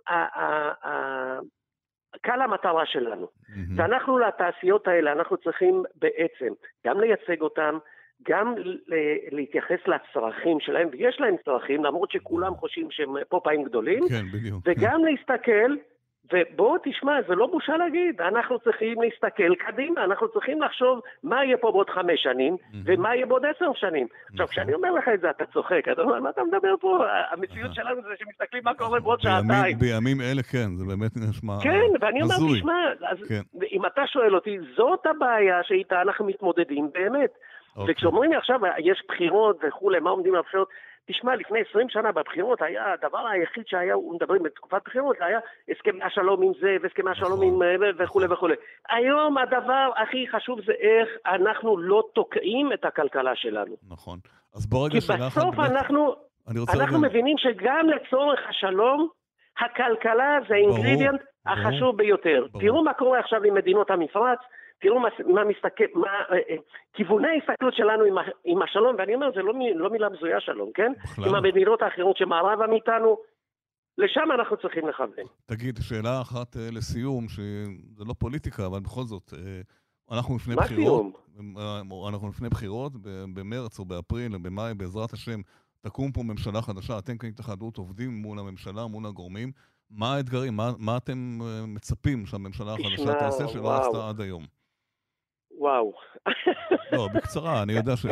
קל 2.22 2.42
המטרה 2.42 2.86
שלנו. 2.86 3.26
Mm-hmm. 3.26 3.56
ואנחנו 3.76 4.20
לתעשיות 4.20 4.88
האלה, 4.88 5.12
אנחנו 5.12 5.38
צריכים 5.38 5.84
בעצם 5.96 6.54
גם 6.86 7.00
לייצג 7.00 7.42
אותם, 7.42 7.78
גם 8.30 8.56
להתייחס 9.32 9.80
לצרכים 9.88 10.60
שלהם, 10.60 10.88
ויש 10.92 11.18
להם 11.20 11.36
צרכים, 11.46 11.86
למרות 11.86 12.12
שכולם 12.12 12.56
חושבים 12.56 12.92
שהם 12.92 13.10
פופאים 13.30 13.64
גדולים, 13.64 14.04
כן, 14.10 14.26
בדיוק. 14.34 14.64
וגם 14.66 14.92
כן. 14.92 15.02
להסתכל 15.02 15.76
ובוא 16.34 16.78
תשמע, 16.84 17.14
זה 17.28 17.36
לא 17.36 17.48
בושה 17.48 17.78
להגיד, 17.78 18.22
אנחנו 18.22 18.60
צריכים 18.60 19.02
להסתכל 19.02 19.56
קדימה, 19.56 20.04
אנחנו 20.04 20.28
צריכים 20.30 20.62
לחשוב 20.62 21.00
מה 21.24 21.46
יהיה 21.46 21.58
פה 21.58 21.72
בעוד 21.72 21.90
חמש 21.90 22.24
שנים, 22.24 22.54
mm-hmm. 22.54 22.78
ומה 22.86 23.16
יהיה 23.16 23.26
בעוד 23.26 23.46
עשר 23.46 23.72
שנים. 23.76 24.08
עכשיו, 24.12 24.34
נכון. 24.34 24.48
כשאני 24.48 24.74
אומר 24.74 24.92
לך 24.92 25.10
את 25.14 25.22
זה, 25.22 25.30
אתה 25.30 25.46
צוחק, 25.46 25.88
אתה 25.92 26.02
אומר, 26.02 26.20
מה 26.20 26.30
אתה 26.30 26.42
מדבר 26.44 26.76
פה? 26.80 27.06
המציאות 27.32 27.74
שלנו 27.74 28.02
זה 28.02 28.10
שמסתכלים 28.20 28.64
מה 28.66 28.74
קורה 28.74 29.00
בעוד 29.00 29.22
שעתיים. 29.22 29.78
בימים 29.80 30.22
אלה 30.22 30.44
כן, 30.44 30.76
זה 30.76 30.86
באמת 30.86 31.12
נשמע 31.30 31.54
הזוי. 31.54 31.72
כן, 31.72 32.06
ואני 32.06 32.22
אומר, 32.22 32.36
תשמע, 32.56 32.74
כן. 33.28 33.42
אם 33.72 33.86
אתה 33.86 34.02
שואל 34.08 34.36
אותי, 34.36 34.58
זאת 34.76 35.06
הבעיה 35.06 35.64
שאיתה 35.64 36.02
אנחנו 36.02 36.26
מתמודדים 36.26 36.90
באמת. 36.94 37.30
אוקיי. 37.76 37.94
וכשאומרים 37.94 38.32
לי 38.32 38.38
עכשיו, 38.38 38.60
יש 38.78 39.04
בחירות 39.08 39.60
וכולי, 39.68 40.00
מה 40.00 40.10
עומדים 40.10 40.36
לבחירות? 40.36 40.70
תשמע, 41.06 41.36
לפני 41.36 41.60
20 41.70 41.90
שנה 41.90 42.12
בבחירות 42.12 42.62
היה, 42.62 42.94
הדבר 42.94 43.28
היחיד 43.28 43.64
שהיה, 43.68 43.96
מדברים 44.14 44.44
בתקופת 44.44 44.82
בחירות, 44.86 45.16
היה 45.20 45.40
הסכמי 45.70 46.04
השלום 46.04 46.44
עם 46.44 46.52
זה 46.62 46.78
והסכמי 46.82 47.12
השלום 47.12 47.34
נכון. 47.34 47.48
עם 47.48 47.84
אה, 47.84 47.90
וכולי 48.00 48.26
וכולי. 48.34 48.56
היום 48.90 49.38
הדבר 49.38 49.90
הכי 49.96 50.28
חשוב 50.32 50.62
זה 50.66 50.72
איך 50.72 51.10
אנחנו 51.26 51.78
לא 51.78 52.04
תוקעים 52.14 52.74
את 52.74 52.86
הכלכלה 52.86 53.36
שלנו. 53.36 53.76
נכון. 53.90 54.20
אז 54.56 54.66
בוא 54.66 54.86
רגע 54.86 55.02
שאלה 55.02 55.28
אחת... 55.28 55.34
כי 55.34 55.40
בסוף 55.40 55.60
אנחנו, 55.60 56.16
אנחנו. 56.74 57.02
מבינים 57.02 57.38
שגם 57.38 57.90
לצורך 57.90 58.40
השלום, 58.50 59.10
הכלכלה 59.60 60.38
זה 60.48 60.56
האינגרידיאנט 60.56 61.22
החשוב 61.46 61.98
ביותר. 61.98 62.46
תראו 62.60 62.84
מה 62.84 62.94
קורה 62.94 63.20
עכשיו 63.20 63.44
עם 63.44 63.54
מדינות 63.54 63.92
המפרץ. 63.92 64.40
תראו 64.82 65.00
מה, 65.00 65.10
מה 65.34 65.44
מסתכל, 65.44 65.84
מה, 65.94 66.08
אה, 66.08 66.36
אה, 66.50 66.56
כיווני 66.94 67.28
ההסתכלות 67.28 67.74
שלנו 67.74 68.04
עם, 68.04 68.16
עם 68.46 68.62
השלום, 68.62 68.96
ואני 69.00 69.16
אומר, 69.16 69.32
זה 69.36 69.42
לא, 69.42 69.54
לא 69.76 69.90
מילה 69.90 70.10
בזויה 70.10 70.40
שלום, 70.40 70.72
כן? 70.74 70.92
בכלל. 71.04 71.28
עם 71.28 71.36
המדינות 71.36 71.82
האחרות 71.82 72.18
שמערבה 72.18 72.68
מאיתנו, 72.68 73.18
לשם 73.98 74.32
אנחנו 74.40 74.58
צריכים 74.58 74.88
לכוון. 74.88 75.26
תגיד, 75.46 75.80
שאלה 75.82 76.22
אחת 76.22 76.58
אה, 76.58 76.70
לסיום, 76.72 77.30
שזה 77.30 78.04
לא 78.08 78.14
פוליטיקה, 78.20 78.66
אבל 78.66 78.80
בכל 78.80 79.04
זאת, 79.04 79.34
אנחנו 80.12 80.36
לפני 80.36 80.56
מה 80.56 80.62
בחירות. 80.62 81.02
סיום? 81.02 81.14
אנחנו 82.10 82.30
לפני 82.30 82.50
בחירות, 82.50 82.92
במרץ 83.34 83.80
או 83.80 83.86
באפריל 83.86 84.34
או 84.34 84.40
במאי, 84.40 84.74
בעזרת 84.74 85.14
השם, 85.14 85.42
תקום 85.82 86.12
פה 86.12 86.24
ממשלה 86.24 86.62
חדשה, 86.62 87.00
אתם 87.00 87.18
כהתאחדות 87.18 87.78
עובדים 87.78 88.10
מול 88.10 88.40
הממשלה, 88.40 88.88
מול 88.88 89.06
הגורמים. 89.06 89.52
מה 89.90 90.16
האתגרים? 90.16 90.56
מה, 90.56 90.72
מה 90.78 90.98
אתם 90.98 91.40
מצפים 91.68 92.26
שהממשלה 92.26 92.74
החדשה 92.74 93.20
תעשה 93.20 93.48
שלא 93.48 93.78
עשתה 93.78 94.10
עד 94.10 94.22
היום? 94.22 94.59
וואו. 95.60 95.94
לא, 96.92 97.08
בקצרה, 97.16 97.64
אני 97.64 97.74
יודע 97.74 97.96
זה... 97.96 98.10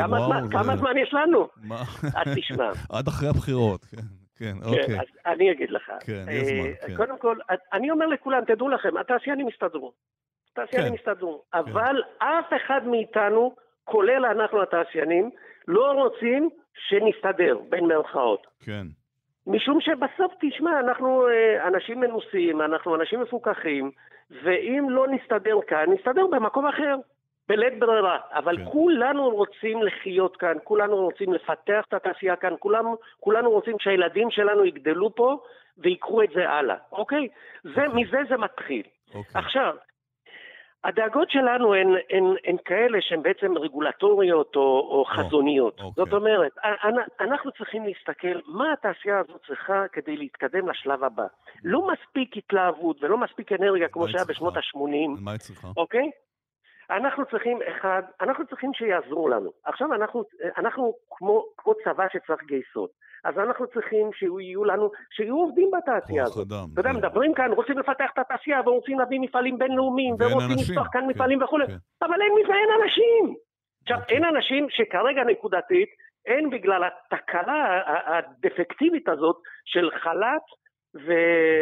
כמה 0.50 0.76
זמן 0.76 0.98
יש 0.98 1.14
לנו? 1.14 1.48
מה? 1.62 1.82
אז 2.02 2.34
תשמע. 2.36 2.70
עד 2.96 3.08
אחרי 3.08 3.28
הבחירות, 3.28 3.84
כן. 3.84 3.96
כן, 4.36 4.44
כן, 4.60 4.66
אוקיי. 4.66 5.00
אז 5.00 5.06
אני 5.26 5.52
אגיד 5.52 5.70
לך. 5.70 5.90
כן, 6.00 6.24
יש 6.30 6.48
זמן, 6.48 6.66
אה, 6.66 6.86
כן. 6.86 6.96
קודם 6.96 7.18
כל, 7.18 7.36
אני 7.72 7.90
אומר 7.90 8.06
לכולם, 8.06 8.44
תדעו 8.44 8.68
לכם, 8.68 8.96
התעשיינים 8.96 9.48
יסתדרו. 9.48 9.92
התעשיינים 10.52 10.88
כן. 10.88 10.94
יסתדרו. 10.94 11.42
אבל 11.54 12.02
אף 12.18 12.52
אחד 12.56 12.80
מאיתנו, 12.86 13.54
כולל 13.84 14.24
אנחנו 14.26 14.62
התעשיינים, 14.62 15.30
לא 15.68 15.92
רוצים 15.92 16.50
שנסתדר, 16.88 17.58
בין 17.68 17.86
מירכאות. 17.86 18.46
כן. 18.60 18.86
משום 19.46 19.80
שבסוף, 19.80 20.32
תשמע, 20.40 20.80
אנחנו 20.80 21.28
אה, 21.28 21.68
אנשים 21.68 22.00
מנוסים, 22.00 22.62
אנחנו 22.62 22.94
אנשים 22.94 23.20
מפוקחים, 23.20 23.90
ואם 24.30 24.86
לא 24.90 25.06
נסתדר 25.08 25.58
כאן, 25.66 25.84
נסתדר 25.88 26.26
במקום 26.26 26.66
אחר. 26.66 26.96
בלית 27.48 27.78
ברירה, 27.78 28.18
אבל 28.32 28.56
כן. 28.56 28.64
כולנו 28.64 29.30
רוצים 29.30 29.82
לחיות 29.82 30.36
כאן, 30.36 30.56
כולנו 30.64 30.96
רוצים 30.96 31.32
לפתח 31.32 31.84
את 31.88 31.94
התעשייה 31.94 32.36
כאן, 32.36 32.54
כולנו, 32.58 32.96
כולנו 33.20 33.50
רוצים 33.50 33.76
שהילדים 33.80 34.30
שלנו 34.30 34.64
יגדלו 34.64 35.14
פה 35.14 35.38
ויקחו 35.78 36.22
את 36.22 36.28
זה 36.34 36.50
הלאה, 36.50 36.76
אוקיי? 36.92 37.28
זה, 37.62 37.70
אוקיי. 37.70 37.88
מזה 37.94 38.18
זה 38.28 38.36
מתחיל. 38.36 38.82
אוקיי. 39.14 39.42
עכשיו, 39.42 39.74
הדאגות 40.84 41.30
שלנו 41.30 41.74
הן, 41.74 41.88
הן, 42.10 42.24
הן 42.44 42.56
כאלה 42.64 42.98
שהן 43.00 43.22
בעצם 43.22 43.58
רגולטוריות 43.58 44.56
או, 44.56 44.60
או 44.90 45.04
חזוניות. 45.04 45.80
אוקיי. 45.80 46.04
זאת 46.04 46.12
אומרת, 46.12 46.52
אנחנו 47.20 47.52
צריכים 47.52 47.84
להסתכל 47.84 48.40
מה 48.46 48.72
התעשייה 48.72 49.18
הזאת 49.18 49.40
צריכה 49.46 49.84
כדי 49.92 50.16
להתקדם 50.16 50.68
לשלב 50.68 51.04
הבא. 51.04 51.26
לא 51.64 51.88
מספיק 51.88 52.36
התלהבות 52.36 53.02
ולא 53.02 53.18
מספיק 53.18 53.52
אנרגיה 53.52 53.88
כמו 53.88 54.08
שהיה 54.08 54.24
בשנות 54.24 54.56
ה-80. 54.56 55.20
מה 55.20 55.30
היא 55.30 55.38
צריכה? 55.38 55.68
אוקיי? 55.76 56.10
אנחנו 56.90 57.24
צריכים, 57.26 57.58
אחד, 57.68 58.02
אנחנו 58.20 58.46
צריכים 58.46 58.74
שיעזרו 58.74 59.28
לנו. 59.28 59.50
עכשיו 59.64 59.94
אנחנו, 59.94 60.24
אנחנו 60.58 60.94
כמו, 61.10 61.44
כמו 61.56 61.74
צבא 61.84 62.06
שצריך 62.12 62.42
גייסות. 62.44 62.90
אז 63.24 63.38
אנחנו 63.38 63.66
צריכים 63.66 64.10
שיהיו 64.12 64.64
לנו, 64.64 64.90
שיהיו 65.10 65.36
עובדים 65.36 65.70
בתעשייה 65.70 66.22
הזאת. 66.22 66.46
אתה 66.46 66.54
יודע, 66.80 66.90
כן. 66.90 66.96
מדברים 66.96 67.34
כאן, 67.34 67.52
רוצים 67.52 67.78
לפתח 67.78 68.10
את 68.12 68.18
התעשייה 68.18 68.60
ורוצים 68.66 68.98
להביא 68.98 69.20
מפעלים 69.20 69.58
בינלאומיים 69.58 70.14
ורוצים 70.18 70.56
לפתוח 70.60 70.88
כאן 70.92 71.00
כן, 71.00 71.06
מפעלים 71.06 71.42
וכולי, 71.42 71.66
כן. 71.66 71.76
אבל 72.02 72.22
אין 72.22 72.32
מזה, 72.40 72.52
אין 72.52 72.82
אנשים. 72.82 73.34
עכשיו, 73.82 73.98
אוקיי. 73.98 74.16
אין 74.16 74.24
אנשים 74.24 74.66
שכרגע 74.70 75.24
נקודתית, 75.24 75.88
אין 76.26 76.50
בגלל 76.50 76.82
התקלה 76.84 77.82
הדפקטיבית 78.06 79.08
הזאת 79.08 79.36
של 79.64 79.90
חל"ת 79.90 80.42
ו... 80.94 81.12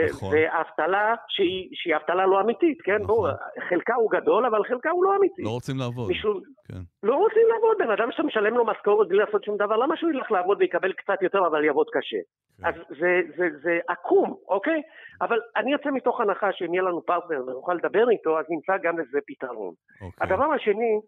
נכון. 0.09 0.35
ואבטלה 0.35 1.15
שהיא, 1.29 1.69
שהיא 1.73 1.97
אבטלה 1.97 2.27
לא 2.27 2.41
אמיתית, 2.41 2.83
כן? 2.83 2.95
נכון. 2.95 3.07
בוא, 3.07 3.29
חלקה 3.69 3.95
הוא 3.95 4.11
גדול, 4.11 4.47
אבל 4.47 4.65
חלקה 4.65 4.91
הוא 4.91 5.05
לא 5.05 5.17
אמיתי. 5.17 5.43
לא 5.43 5.51
רוצים 5.51 5.77
לעבוד. 5.79 6.11
משום... 6.11 6.41
כן. 6.69 6.83
לא 7.03 7.15
רוצים 7.15 7.43
לעבוד, 7.55 7.77
בן 7.79 7.91
אדם 7.91 8.13
שאתה 8.13 8.23
משלם 8.23 8.55
לו 8.55 8.67
משכורת 8.67 9.09
בלי 9.09 9.19
לעשות 9.19 9.45
שום 9.45 9.57
דבר, 9.57 9.77
למה 9.77 9.97
שהוא 9.97 10.11
ילך 10.11 10.33
לעבוד 10.33 10.59
ויקבל 10.61 10.93
קצת 10.93 11.23
יותר 11.23 11.47
אבל 11.47 11.65
יעבוד 11.65 11.87
קשה? 11.93 12.17
כן. 12.59 12.67
אז 12.69 12.75
זה, 13.01 13.21
זה, 13.37 13.45
זה 13.63 13.79
עקום, 13.89 14.37
אוקיי? 14.49 14.83
אבל 15.21 15.39
אני 15.57 15.73
יוצא 15.73 15.91
מתוך 15.91 16.21
הנחה 16.21 16.53
שאם 16.53 16.75
יהיה 16.75 16.83
לנו 16.83 17.03
פרטנר 17.07 17.43
ונוכל 17.47 17.75
לדבר 17.75 18.11
איתו, 18.11 18.39
אז 18.39 18.45
נמצא 18.49 18.73
גם 18.83 18.99
לזה 18.99 19.19
פתרון. 19.27 19.75
אוקיי. 20.01 20.27
הדבר 20.27 20.53
השני, 20.53 21.01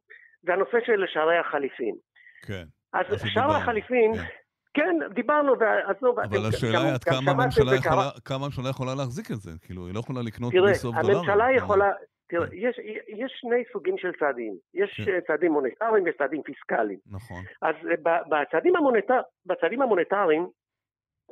זה 0.42 0.52
הנושא 0.52 0.78
של 0.86 1.04
שערי 1.06 1.38
החליפין. 1.38 1.94
כן. 2.46 2.64
אז 2.92 3.06
שער 3.26 3.50
החליפין... 3.50 4.14
כן. 4.14 4.22
כן, 4.78 5.14
דיברנו, 5.14 5.52
ועזוב. 5.58 6.20
אבל 6.20 6.46
השאלה 6.48 6.78
היא 6.78 6.92
עד 6.94 7.04
כמה 7.04 7.30
הממשלה 7.30 7.74
יכולה, 7.74 8.10
כמה 8.24 8.44
הממשלה 8.44 8.68
יכולה 8.68 8.94
להחזיק 8.94 9.30
את 9.30 9.36
זה? 9.36 9.50
כאילו, 9.62 9.86
היא 9.86 9.94
לא 9.94 10.00
יכולה 10.00 10.20
לקנות 10.22 10.52
בלי 10.52 10.74
סוף 10.74 10.94
דולר? 10.94 11.06
תראה, 11.06 11.16
הממשלה 11.16 11.56
יכולה... 11.56 11.90
תראה, 12.28 12.46
יש, 12.52 12.76
יש 13.08 13.32
שני 13.40 13.62
סוגים 13.72 13.98
של 13.98 14.12
צעדים. 14.20 14.54
יש 14.74 15.00
כן. 15.06 15.20
צעדים 15.26 15.52
מוניטריים 15.52 16.04
ויש 16.04 16.16
צעדים 16.18 16.42
פיסקליים. 16.42 16.98
נכון. 17.10 17.42
אז 17.62 17.74
בצעדים, 18.30 18.76
המוניטר, 18.76 19.20
בצעדים 19.46 19.82
המוניטריים, 19.82 20.46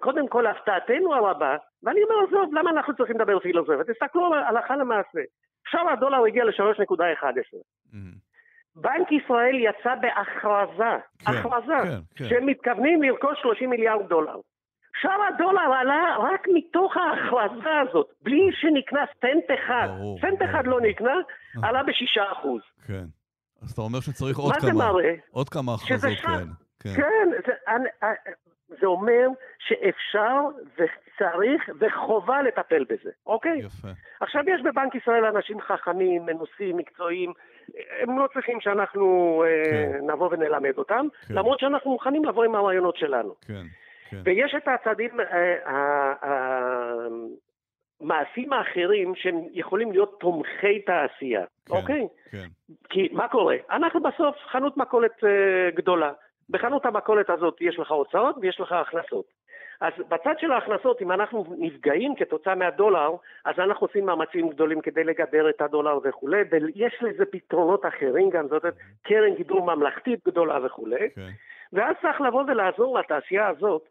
קודם 0.00 0.28
כל 0.28 0.46
הפתעתנו 0.46 1.14
הרבה, 1.14 1.56
ואני 1.82 2.00
אומר, 2.02 2.14
עזוב, 2.28 2.54
למה 2.54 2.70
אנחנו 2.70 2.96
צריכים 2.96 3.16
לדבר 3.16 3.40
פילוסופיה? 3.40 3.94
תסתכלו 3.94 4.34
הלכה 4.48 4.76
למעשה. 4.76 5.20
עכשיו 5.66 5.90
הדולר 5.90 6.24
הגיע 6.24 6.44
ל-3.11. 6.44 6.54
אמהם. 6.54 8.25
בנק 8.76 9.12
ישראל 9.12 9.54
יצא 9.54 9.94
בהכרזה, 10.00 10.94
כן, 11.18 11.32
הכרזה, 11.32 11.80
כן, 11.82 12.00
כן. 12.16 12.28
שהם 12.28 12.46
מתכוונים 12.46 13.02
לרכוש 13.02 13.38
30 13.42 13.70
מיליארד 13.70 14.08
דולר. 14.08 14.36
שער 15.00 15.22
הדולר 15.34 15.72
עלה 15.80 16.16
רק 16.18 16.46
מתוך 16.54 16.96
ההכרזה 16.96 17.70
הזאת, 17.82 18.06
בלי 18.22 18.50
שנקנה 18.60 19.08
סנט 19.20 19.58
אחד. 19.58 19.88
ברור, 19.98 20.18
סנט 20.20 20.38
ברור. 20.38 20.50
אחד 20.50 20.66
לא 20.66 20.80
נקנה, 20.80 21.10
אה. 21.10 21.68
עלה 21.68 21.82
בשישה 21.82 22.22
אחוז. 22.32 22.60
כן. 22.86 23.04
אז 23.62 23.72
אתה 23.72 23.80
אומר 23.80 24.00
שצריך 24.00 24.38
עוד 24.38 24.52
כמה, 24.56 24.90
עוד 25.30 25.48
כמה 25.48 25.74
הכרזות 25.74 26.18
כאלה. 26.22 26.38
כן, 26.80 26.94
כן 26.96 27.28
זה, 27.46 27.52
אני, 27.68 27.88
זה 28.68 28.86
אומר 28.86 29.26
שאפשר 29.58 30.40
וצריך 30.74 31.70
וחובה 31.80 32.42
לטפל 32.42 32.84
בזה, 32.84 33.10
אוקיי? 33.26 33.58
יפה. 33.58 33.88
עכשיו, 34.20 34.42
יש 34.50 34.62
בבנק 34.62 34.94
ישראל 34.94 35.24
אנשים 35.24 35.60
חכמים, 35.60 36.26
מנוסים, 36.26 36.76
מקצועיים, 36.76 37.32
הם 38.00 38.18
לא 38.18 38.28
צריכים 38.34 38.60
שאנחנו 38.60 39.04
אה, 39.46 39.64
כן. 39.64 40.10
נבוא 40.10 40.28
ונלמד 40.32 40.78
אותם, 40.78 41.06
כן. 41.28 41.34
למרות 41.34 41.60
שאנחנו 41.60 41.90
מוכנים 41.90 42.24
לבוא 42.24 42.44
עם 42.44 42.54
הרעיונות 42.54 42.96
שלנו. 42.96 43.34
כן, 43.46 43.62
כן. 44.10 44.16
ויש 44.24 44.54
את 44.56 44.68
הצעדים, 44.68 45.20
אה, 45.20 45.70
ה- 45.70 46.14
המעשים 48.00 48.52
האחרים 48.52 49.14
שהם 49.14 49.40
יכולים 49.52 49.92
להיות 49.92 50.20
תומכי 50.20 50.80
תעשייה, 50.80 51.44
כן. 51.66 51.74
אוקיי? 51.74 52.08
כן, 52.30 52.46
כי 52.88 53.08
מה 53.12 53.28
קורה? 53.28 53.56
אנחנו 53.70 54.00
בסוף 54.02 54.36
חנות 54.52 54.76
מכולת 54.76 55.24
אה, 55.24 55.30
גדולה. 55.74 56.12
בחנות 56.50 56.86
המכולת 56.86 57.30
הזאת 57.30 57.56
יש 57.60 57.78
לך 57.78 57.90
הוצאות 57.90 58.36
ויש 58.40 58.60
לך 58.60 58.72
הכנסות. 58.72 59.24
אז 59.80 59.92
בצד 60.08 60.34
של 60.38 60.52
ההכנסות, 60.52 61.02
אם 61.02 61.12
אנחנו 61.12 61.44
נפגעים 61.58 62.14
כתוצאה 62.14 62.54
מהדולר, 62.54 63.10
אז 63.44 63.54
אנחנו 63.58 63.86
עושים 63.86 64.06
מאמצים 64.06 64.48
גדולים 64.48 64.80
כדי 64.80 65.04
לגדר 65.04 65.50
את 65.50 65.60
הדולר 65.60 65.98
וכולי, 66.04 66.42
ויש 66.50 66.98
לזה 67.02 67.24
פתרונות 67.26 67.86
אחרים 67.86 68.30
גם, 68.30 68.48
זאת 68.48 68.62
אומרת, 68.62 68.76
קרן 69.02 69.34
גידור 69.34 69.62
ממלכתית 69.62 70.20
גדולה 70.26 70.66
וכולי. 70.66 71.10
כן. 71.10 71.30
ואז 71.72 71.96
צריך 72.02 72.20
לבוא 72.20 72.44
ולעזור 72.48 72.98
לתעשייה 72.98 73.48
הזאת 73.48 73.82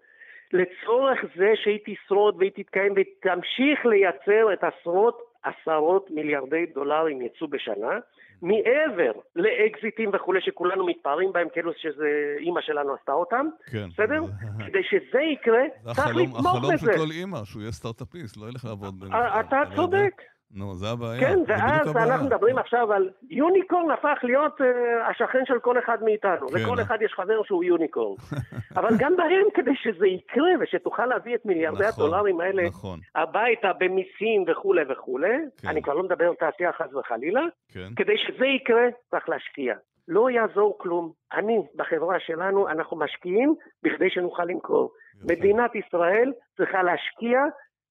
לצורך 0.54 1.26
זה 1.36 1.52
שהיא 1.56 1.80
תשרוד 1.86 2.36
והיא 2.38 2.52
תתקיים 2.56 2.94
ותמשיך 2.96 3.86
לייצר 3.86 4.54
את 4.54 4.64
עשרות 4.64 5.22
עשרות 5.44 6.12
מיליארדי 6.12 6.66
דולרים 6.66 7.22
יצוא 7.22 7.48
בשנה, 7.48 8.00
מעבר 8.42 9.12
לאקזיטים 9.36 10.10
וכולי 10.14 10.42
שכולנו 10.42 10.86
מתפארים 10.86 11.32
בהם 11.34 11.48
כאילו 11.54 11.72
שזה 11.78 12.36
אימא 12.40 12.62
שלנו 12.62 12.94
עשתה 12.94 13.12
אותם, 13.12 13.46
כן. 13.72 13.88
בסדר? 13.90 14.22
כדי 14.68 14.84
שזה 14.84 15.22
יקרה, 15.22 15.94
צריך 15.96 16.16
לתמוך 16.16 16.56
החלום 16.56 16.78
של 16.78 16.88
בזה. 16.88 16.98
כל 16.98 17.12
אימא, 17.12 17.44
שהוא 17.44 17.62
יהיה 17.62 17.72
סטארט-אפיסט, 17.72 18.38
לא 18.38 18.46
ילך 18.50 18.66
לעבוד. 18.66 19.04
אה, 19.14 19.40
אתה? 19.40 19.58
צודק. 19.76 20.22
נו, 20.52 20.74
זה 20.74 20.90
הבעיה. 20.90 21.20
כן, 21.20 21.40
ואז 21.48 21.88
הבעיה. 21.88 22.06
אנחנו 22.06 22.26
מדברים 22.26 22.58
עכשיו 22.58 22.94
על 22.94 23.10
יוניקורן 23.30 23.92
הפך 23.92 24.18
להיות 24.24 24.62
אה, 24.62 25.08
השכן 25.10 25.46
של 25.46 25.60
כל 25.60 25.80
אחד 25.80 26.04
מאיתנו. 26.04 26.48
כן, 26.48 26.56
לכל. 26.56 26.82
אחד 26.82 26.98
יש 27.02 27.14
חבר 27.14 27.44
שהוא 27.44 27.64
יוניקורן. 27.64 28.16
אבל 28.80 28.90
גם 28.98 29.16
בהם, 29.18 29.46
כדי 29.54 29.76
שזה 29.76 30.08
יקרה 30.08 30.52
ושתוכל 30.60 31.06
להביא 31.06 31.36
את 31.36 31.46
מיליארדי 31.46 31.84
נכון, 31.88 32.04
הדולרים 32.06 32.40
האלה 32.40 32.64
נכון, 32.64 33.00
הביתה 33.16 33.72
במיסים 33.80 34.46
וכולי 34.48 34.82
וכולי, 34.90 35.38
כן. 35.58 35.68
אני 35.68 35.82
כבר 35.82 35.94
לא 35.94 36.04
מדבר 36.04 36.26
על 36.28 36.36
תעשייה 36.36 36.72
חס 36.74 36.94
וחלילה, 36.94 37.42
כן. 37.74 37.90
כדי 37.96 38.18
שזה 38.18 38.46
יקרה 38.46 38.86
צריך 39.12 39.30
להשקיע. 39.30 39.76
לא 40.08 40.30
יעזור 40.30 40.78
כלום. 40.78 41.12
אני, 41.34 41.58
בחברה 41.76 42.20
שלנו, 42.20 42.70
אנחנו 42.70 42.98
משקיעים 42.98 43.56
בכדי 43.84 44.10
שנוכל 44.10 44.46
למכור. 44.46 44.92
מדינת 45.24 45.76
ישראל 45.76 46.32
צריכה 46.58 46.84
להשקיע 46.84 47.40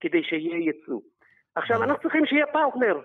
כדי 0.00 0.22
שיהיה 0.22 0.56
ייצוא. 0.56 1.00
עכשיו. 1.54 1.82
אנחנו 1.82 2.02
צריכים 2.02 2.26
שיהיה 2.26 2.46
פרטנר. 2.46 2.96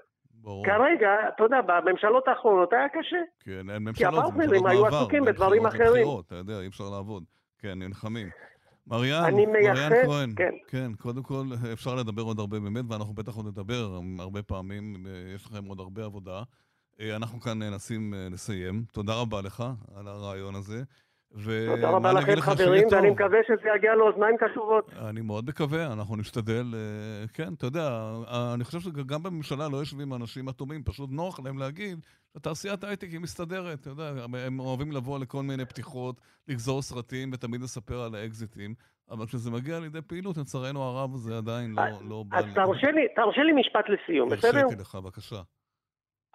ברור. 0.41 0.65
כרגע, 0.65 1.09
אתה 1.35 1.43
יודע, 1.43 1.61
בממשלות 1.61 2.27
האחרונות 2.27 2.73
היה 2.73 2.89
קשה. 2.89 3.17
כן, 3.39 3.69
אין 3.69 3.83
ממשלות, 3.83 4.13
זה 4.13 4.19
הפרטנרים 4.19 4.65
היו 4.65 4.85
עסוקים 4.85 5.25
בדברים 5.25 5.65
אחרים. 5.65 6.07
אתה 6.27 6.35
יודע, 6.35 6.59
אי 6.59 6.67
אפשר 6.67 6.89
לעבוד. 6.89 7.23
כן, 7.59 7.79
נלחמים. 7.79 8.29
מריאן, 8.87 9.33
מריאן 9.33 10.05
כהן, 10.05 10.33
כן. 10.35 10.53
כן, 10.67 10.93
קודם 10.93 11.23
כל 11.23 11.45
אפשר 11.73 11.95
לדבר 11.95 12.21
עוד 12.21 12.39
הרבה 12.39 12.59
באמת, 12.59 12.85
ואנחנו 12.89 13.13
בטח 13.13 13.35
עוד 13.35 13.47
נדבר 13.47 13.99
הרבה 14.19 14.41
פעמים, 14.43 15.05
אה, 15.07 15.33
יש 15.35 15.45
לכם 15.45 15.65
עוד 15.65 15.79
הרבה 15.79 16.05
עבודה. 16.05 16.43
אה, 16.99 17.15
אנחנו 17.15 17.41
כאן 17.41 17.61
אה, 17.61 17.69
לסיים. 18.31 18.83
תודה 18.91 19.13
רבה 19.21 19.41
לך 19.41 19.63
על 19.95 20.07
הרעיון 20.07 20.55
הזה. 20.55 20.83
תודה 21.33 21.89
רבה 21.89 22.13
לכם 22.13 22.35
חברים, 22.41 22.87
ואני. 22.91 23.09
מקווה 23.09 23.37
שזה 23.47 23.69
יגיע 23.75 23.95
לאוזניים 23.95 24.35
קשובות. 24.37 24.93
אני 25.09 25.21
מאוד 25.21 25.49
מקווה, 25.49 25.93
אנחנו 25.93 26.15
נשתדל, 26.15 26.73
אה, 26.73 27.27
כן, 27.33 27.53
אתה 27.53 27.65
יודע, 27.65 27.89
אה, 28.27 28.53
אני 28.53 28.63
חושב 28.63 28.79
שגם 28.79 29.23
בממשלה 29.23 29.67
לא 29.69 29.77
יושבים 29.77 30.13
אנשים 30.13 30.49
אטומים, 30.49 30.83
פשוט 30.83 31.09
נוח 31.11 31.39
להם 31.39 31.57
להגיד 31.57 31.99
שתעשיית 32.37 32.83
ההייטק 32.83 33.07
היא 33.11 33.19
מסתדרת, 33.19 33.81
אתה 33.81 33.89
יודע, 33.89 34.11
הם- 34.47 34.59
אוהבים 34.59 34.91
לבוא 34.91 35.19
לכל 35.19 35.43
מיני 35.43 35.65
פתיחות, 35.65 36.15
לגזור 36.47 36.81
סרטים 36.81 37.29
ותמיד 37.33 37.61
לספר 37.61 38.01
על 38.01 38.15
האקזיטים, 38.15 38.73
אבל 39.11 39.25
כשזה 39.25 39.51
מגיע 39.51 39.79
לידי 39.79 40.01
פעילות, 40.01 40.37
לצערנו 40.37 40.83
הרב, 40.83 41.15
זה 41.15 41.37
עדיין 41.37 41.71
לא, 41.75 41.83
לא. 42.09 42.23
אז 42.31 42.45
תרשה 43.15 43.43
לי 43.43 43.51
משפט 43.51 43.85
לסיום, 43.89 44.29
בסדר? 44.29 44.59
הרשיתי 44.59 44.81
לך, 44.81 44.95
בבקשה. 44.95 45.41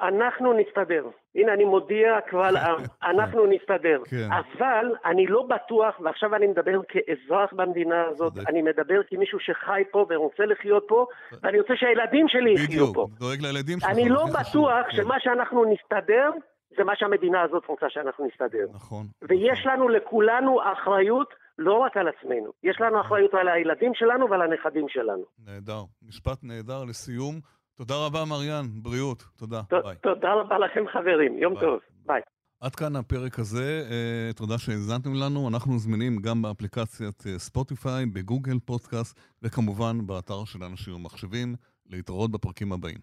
אנחנו 0.00 0.52
נסתדר. 0.52 1.04
הנה, 1.34 1.52
אני 1.52 1.64
מודיע 1.64 2.20
קבל 2.30 2.56
עם, 2.56 2.76
אנחנו 3.12 3.46
נסתדר. 3.46 3.98
כן. 4.10 4.28
אבל 4.32 4.86
אני 5.04 5.26
לא 5.26 5.42
בטוח, 5.42 6.00
ועכשיו 6.00 6.34
אני 6.34 6.46
מדבר 6.46 6.80
כאזרח 6.88 7.52
במדינה 7.52 8.04
הזאת. 8.10 8.32
אני 8.48 8.62
מדבר 8.62 9.00
כמישהו 9.08 9.38
שחי 9.40 9.82
פה 9.90 10.06
ורוצה 10.10 10.44
לחיות 10.46 10.84
פה, 10.88 11.06
ואני 11.42 11.60
רוצה 11.60 11.72
שהילדים 11.76 12.28
שלי 12.28 12.52
יחיו 12.52 12.66
בדיוק, 12.66 12.94
פה. 12.94 13.06
דואג 13.18 13.40
לילדים 13.40 13.80
שלך. 13.80 13.90
אני 13.90 14.08
לא 14.08 14.24
בטוח 14.26 14.86
כן. 14.90 14.96
שמה 14.96 15.14
שאנחנו 15.20 15.64
נסתדר, 15.64 16.30
זה 16.76 16.84
מה 16.84 16.92
שהמדינה 16.96 17.42
הזאת 17.42 17.62
רוצה 17.68 17.86
שאנחנו 17.88 18.26
נסתדר. 18.26 18.66
נכון. 18.74 19.06
ויש 19.22 19.58
נכון. 19.60 19.72
לנו 19.72 19.88
לכולנו 19.88 20.60
אחריות 20.72 21.28
לא 21.58 21.74
רק 21.78 21.96
על 21.96 22.08
עצמנו, 22.08 22.50
יש 22.62 22.80
לנו 22.80 23.00
אחריות 23.00 23.34
על 23.34 23.48
הילדים 23.48 23.92
שלנו 23.94 24.30
ועל 24.30 24.42
הנכדים 24.42 24.88
שלנו. 24.88 25.24
נהדר. 25.46 25.82
משפט 26.02 26.38
נהדר 26.42 26.84
לסיום. 26.84 27.34
תודה 27.76 27.94
רבה, 28.06 28.24
מריאן. 28.24 28.66
בריאות. 28.82 29.24
תודה. 29.36 29.62
ת- 29.62 29.72
ביי. 29.84 29.96
תודה 30.02 30.28
רבה 30.34 30.58
לכם 30.58 30.84
חברים, 30.92 31.38
יום 31.38 31.54
ביי. 31.54 31.62
טוב, 31.62 31.78
ביי. 32.06 32.20
עד 32.60 32.74
כאן 32.74 32.96
הפרק 32.96 33.38
הזה, 33.38 33.86
אה, 33.90 34.32
תודה 34.32 34.58
שהאזנתם 34.58 35.14
לנו. 35.14 35.48
אנחנו 35.48 35.78
זמינים 35.78 36.16
גם 36.16 36.42
באפליקציית 36.42 37.24
אה, 37.26 37.38
ספוטיפיי, 37.38 38.06
בגוגל 38.06 38.58
פודקאסט, 38.64 39.20
וכמובן 39.42 40.06
באתר 40.06 40.44
של 40.44 40.62
אנשים 40.64 40.94
ומחשבים. 40.94 41.54
להתראות 41.90 42.30
בפרקים 42.30 42.72
הבאים. 42.72 42.98